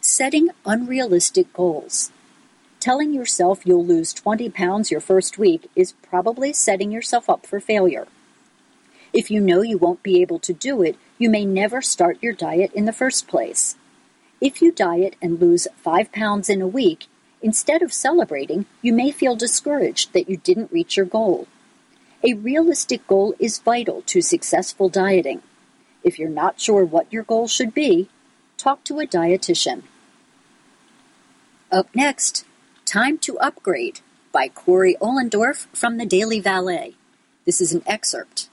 Setting 0.00 0.50
unrealistic 0.64 1.52
goals. 1.52 2.12
Telling 2.78 3.12
yourself 3.12 3.66
you'll 3.66 3.84
lose 3.84 4.12
20 4.12 4.48
pounds 4.50 4.92
your 4.92 5.00
first 5.00 5.38
week 5.38 5.68
is 5.74 5.94
probably 6.00 6.52
setting 6.52 6.92
yourself 6.92 7.28
up 7.28 7.46
for 7.46 7.58
failure. 7.58 8.06
If 9.12 9.28
you 9.28 9.40
know 9.40 9.62
you 9.62 9.76
won't 9.76 10.04
be 10.04 10.22
able 10.22 10.38
to 10.38 10.52
do 10.52 10.82
it, 10.82 10.94
you 11.18 11.28
may 11.28 11.44
never 11.44 11.82
start 11.82 12.22
your 12.22 12.32
diet 12.32 12.70
in 12.74 12.84
the 12.84 12.92
first 12.92 13.26
place. 13.26 13.74
If 14.40 14.62
you 14.62 14.70
diet 14.70 15.16
and 15.20 15.40
lose 15.40 15.66
5 15.78 16.12
pounds 16.12 16.48
in 16.48 16.62
a 16.62 16.68
week, 16.68 17.08
instead 17.42 17.82
of 17.82 17.92
celebrating, 17.92 18.66
you 18.82 18.92
may 18.92 19.10
feel 19.10 19.36
discouraged 19.36 20.12
that 20.12 20.28
you 20.28 20.36
didn't 20.38 20.72
reach 20.72 20.96
your 20.96 21.06
goal. 21.06 21.46
A 22.22 22.34
realistic 22.34 23.06
goal 23.06 23.34
is 23.38 23.58
vital 23.58 24.02
to 24.06 24.20
successful 24.20 24.88
dieting. 24.88 25.42
If 26.02 26.18
you're 26.18 26.28
not 26.28 26.60
sure 26.60 26.84
what 26.84 27.12
your 27.12 27.22
goal 27.22 27.48
should 27.48 27.74
be, 27.74 28.08
talk 28.56 28.82
to 28.84 29.00
a 29.00 29.06
dietitian. 29.06 29.82
Up 31.70 31.88
next, 31.94 32.44
Time 32.84 33.18
to 33.18 33.38
Upgrade 33.38 34.00
by 34.32 34.48
Cory 34.48 34.96
Ohlendorf 34.98 35.66
from 35.74 35.98
the 35.98 36.06
Daily 36.06 36.40
Valet. 36.40 36.94
This 37.44 37.60
is 37.60 37.74
an 37.74 37.82
excerpt. 37.86 38.48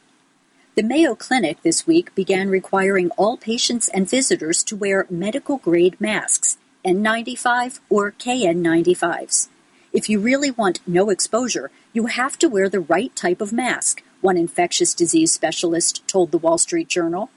The 0.76 0.84
Mayo 0.84 1.16
Clinic 1.16 1.64
this 1.64 1.88
week 1.88 2.14
began 2.16 2.50
requiring 2.50 3.12
all 3.12 3.38
patients 3.38 3.88
and 3.88 4.10
visitors 4.10 4.62
to 4.66 4.76
wear 4.76 5.08
medical 5.10 5.58
grade 5.58 6.02
masks, 6.02 6.58
N95 6.86 7.80
or 7.90 8.12
KN95s. 8.12 9.50
If 9.92 10.10
you 10.10 10.20
really 10.20 10.52
want 10.52 10.82
no 10.88 11.10
exposure, 11.10 11.72
you 11.94 12.06
have 12.06 12.38
to 12.40 12.50
wear 12.50 12.70
the 12.70 12.80
right 12.80 13.16
type 13.16 13.42
of 13.42 13.52
mask, 13.52 14.04
one 14.22 14.38
infectious 14.38 14.94
disease 14.94 15.32
specialist 15.32 16.08
told 16.08 16.32
the 16.32 16.38
Wall 16.38 16.58
Street 16.58 16.88
Journal. 16.88 17.30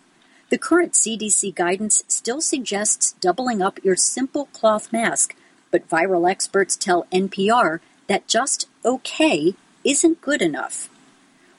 The 0.51 0.59
current 0.59 0.93
CDC 0.93 1.55
guidance 1.55 2.05
still 2.09 2.41
suggests 2.41 3.13
doubling 3.13 3.63
up 3.63 3.83
your 3.85 3.97
simple 3.97 4.47
cloth 4.47 4.93
mask 4.93 5.35
but 5.71 5.89
viral 5.89 6.31
experts 6.31 6.77
tell 6.77 7.07
NPR 7.13 7.81
that 8.07 8.29
just 8.29 8.69
okay 8.85 9.55
isn't 9.85 10.21
good 10.21 10.43
enough. 10.43 10.89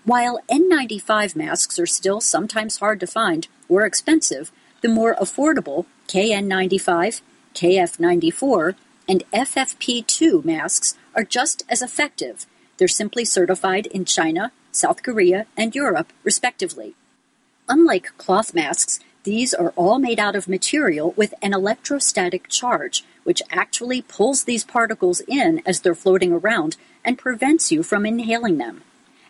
While 0.03 0.39
N95 0.49 1.35
masks 1.35 1.77
are 1.77 1.85
still 1.85 2.21
sometimes 2.21 2.77
hard 2.77 2.99
to 3.01 3.07
find 3.07 3.47
or 3.67 3.85
expensive, 3.85 4.51
the 4.81 4.87
more 4.87 5.15
affordable 5.15 5.85
KN95, 6.07 7.21
KF94, 7.55 8.75
and 9.07 9.23
FFP2 9.31 10.45
masks 10.45 10.95
are 11.15 11.23
just 11.23 11.63
as 11.69 11.81
effective. 11.81 12.45
They're 12.77 12.87
simply 12.87 13.25
certified 13.25 13.87
in 13.87 14.05
China, 14.05 14.51
South 14.71 15.03
Korea, 15.03 15.45
and 15.57 15.75
Europe, 15.75 16.13
respectively. 16.23 16.95
Unlike 17.67 18.17
cloth 18.17 18.53
masks, 18.53 18.99
these 19.23 19.53
are 19.53 19.73
all 19.75 19.99
made 19.99 20.19
out 20.19 20.35
of 20.35 20.47
material 20.47 21.11
with 21.17 21.33
an 21.41 21.53
electrostatic 21.53 22.47
charge, 22.47 23.03
which 23.23 23.41
actually 23.51 24.01
pulls 24.01 24.45
these 24.45 24.63
particles 24.63 25.21
in 25.27 25.61
as 25.65 25.81
they're 25.81 25.93
floating 25.93 26.31
around 26.31 26.77
and 27.03 27.17
prevents 27.17 27.71
you 27.71 27.83
from 27.83 28.05
inhaling 28.05 28.57
them. 28.57 28.81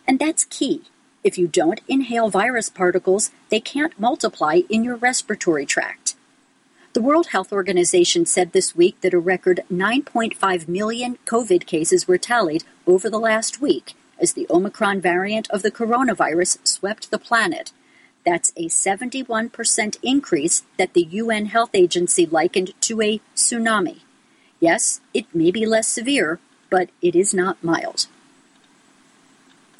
And 0.06 0.18
that's 0.18 0.44
key. 0.44 0.82
If 1.22 1.36
you 1.36 1.48
don't 1.48 1.80
inhale 1.88 2.30
virus 2.30 2.70
particles, 2.70 3.30
they 3.50 3.60
can't 3.60 3.98
multiply 3.98 4.60
in 4.70 4.84
your 4.84 4.96
respiratory 4.96 5.66
tract. 5.66 6.14
The 6.92 7.02
World 7.02 7.28
Health 7.28 7.52
Organization 7.52 8.26
said 8.26 8.52
this 8.52 8.74
week 8.74 9.00
that 9.00 9.14
a 9.14 9.20
record 9.20 9.60
9.5 9.72 10.66
million 10.66 11.18
COVID 11.24 11.64
cases 11.64 12.08
were 12.08 12.18
tallied 12.18 12.64
over 12.84 13.08
the 13.08 13.20
last 13.20 13.60
week 13.60 13.94
as 14.18 14.32
the 14.32 14.46
Omicron 14.50 15.00
variant 15.00 15.48
of 15.50 15.62
the 15.62 15.70
coronavirus 15.70 16.58
swept 16.66 17.10
the 17.10 17.18
planet 17.18 17.72
that's 18.24 18.52
a 18.56 18.66
71% 18.66 19.96
increase 20.02 20.62
that 20.78 20.94
the 20.94 21.04
UN 21.04 21.46
Health 21.46 21.70
Agency 21.74 22.26
likened 22.26 22.72
to 22.82 23.00
a 23.00 23.20
tsunami. 23.34 24.00
Yes, 24.58 25.00
it 25.14 25.32
may 25.34 25.50
be 25.50 25.64
less 25.64 25.88
severe, 25.88 26.38
but 26.70 26.90
it 27.00 27.14
is 27.14 27.32
not 27.32 27.62
mild. 27.62 28.08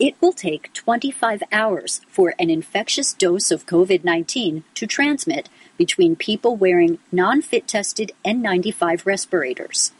It 0.01 0.15
will 0.19 0.33
take 0.33 0.73
25 0.73 1.43
hours 1.53 2.01
for 2.09 2.33
an 2.39 2.49
infectious 2.49 3.13
dose 3.13 3.51
of 3.51 3.67
COVID 3.67 4.03
19 4.03 4.65
to 4.75 4.87
transmit 4.87 5.51
between 5.77 6.17
people 6.17 6.57
wearing 6.57 6.99
non 7.13 7.43
fit 7.43 7.69
tested 7.69 8.13
N95 8.25 9.05
respirators. 9.05 9.93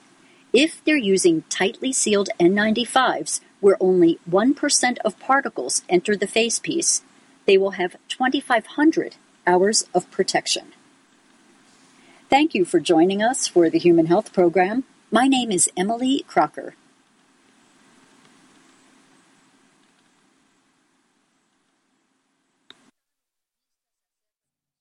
If 0.55 0.83
they're 0.85 0.97
using 0.97 1.45
tightly 1.51 1.93
sealed 1.93 2.31
N95s, 2.41 3.41
where 3.61 3.77
only 3.79 4.19
1% 4.29 4.99
of 5.05 5.21
particles 5.21 5.83
enter 5.87 6.17
the 6.17 6.27
facepiece, 6.27 7.03
they 7.45 7.59
will 7.59 7.73
have 7.73 7.97
2,500 8.09 9.17
hours 9.47 9.85
of 9.93 10.11
protection. 10.11 10.73
Thank 12.31 12.55
you 12.55 12.65
for 12.65 12.81
joining 12.81 13.23
us 13.23 13.47
for 13.47 13.69
the 13.69 13.79
Human 13.79 14.07
Health 14.07 14.33
Program. 14.33 14.85
My 15.11 15.27
name 15.27 15.53
is 15.53 15.69
Emily 15.77 16.25
Crocker. 16.27 16.75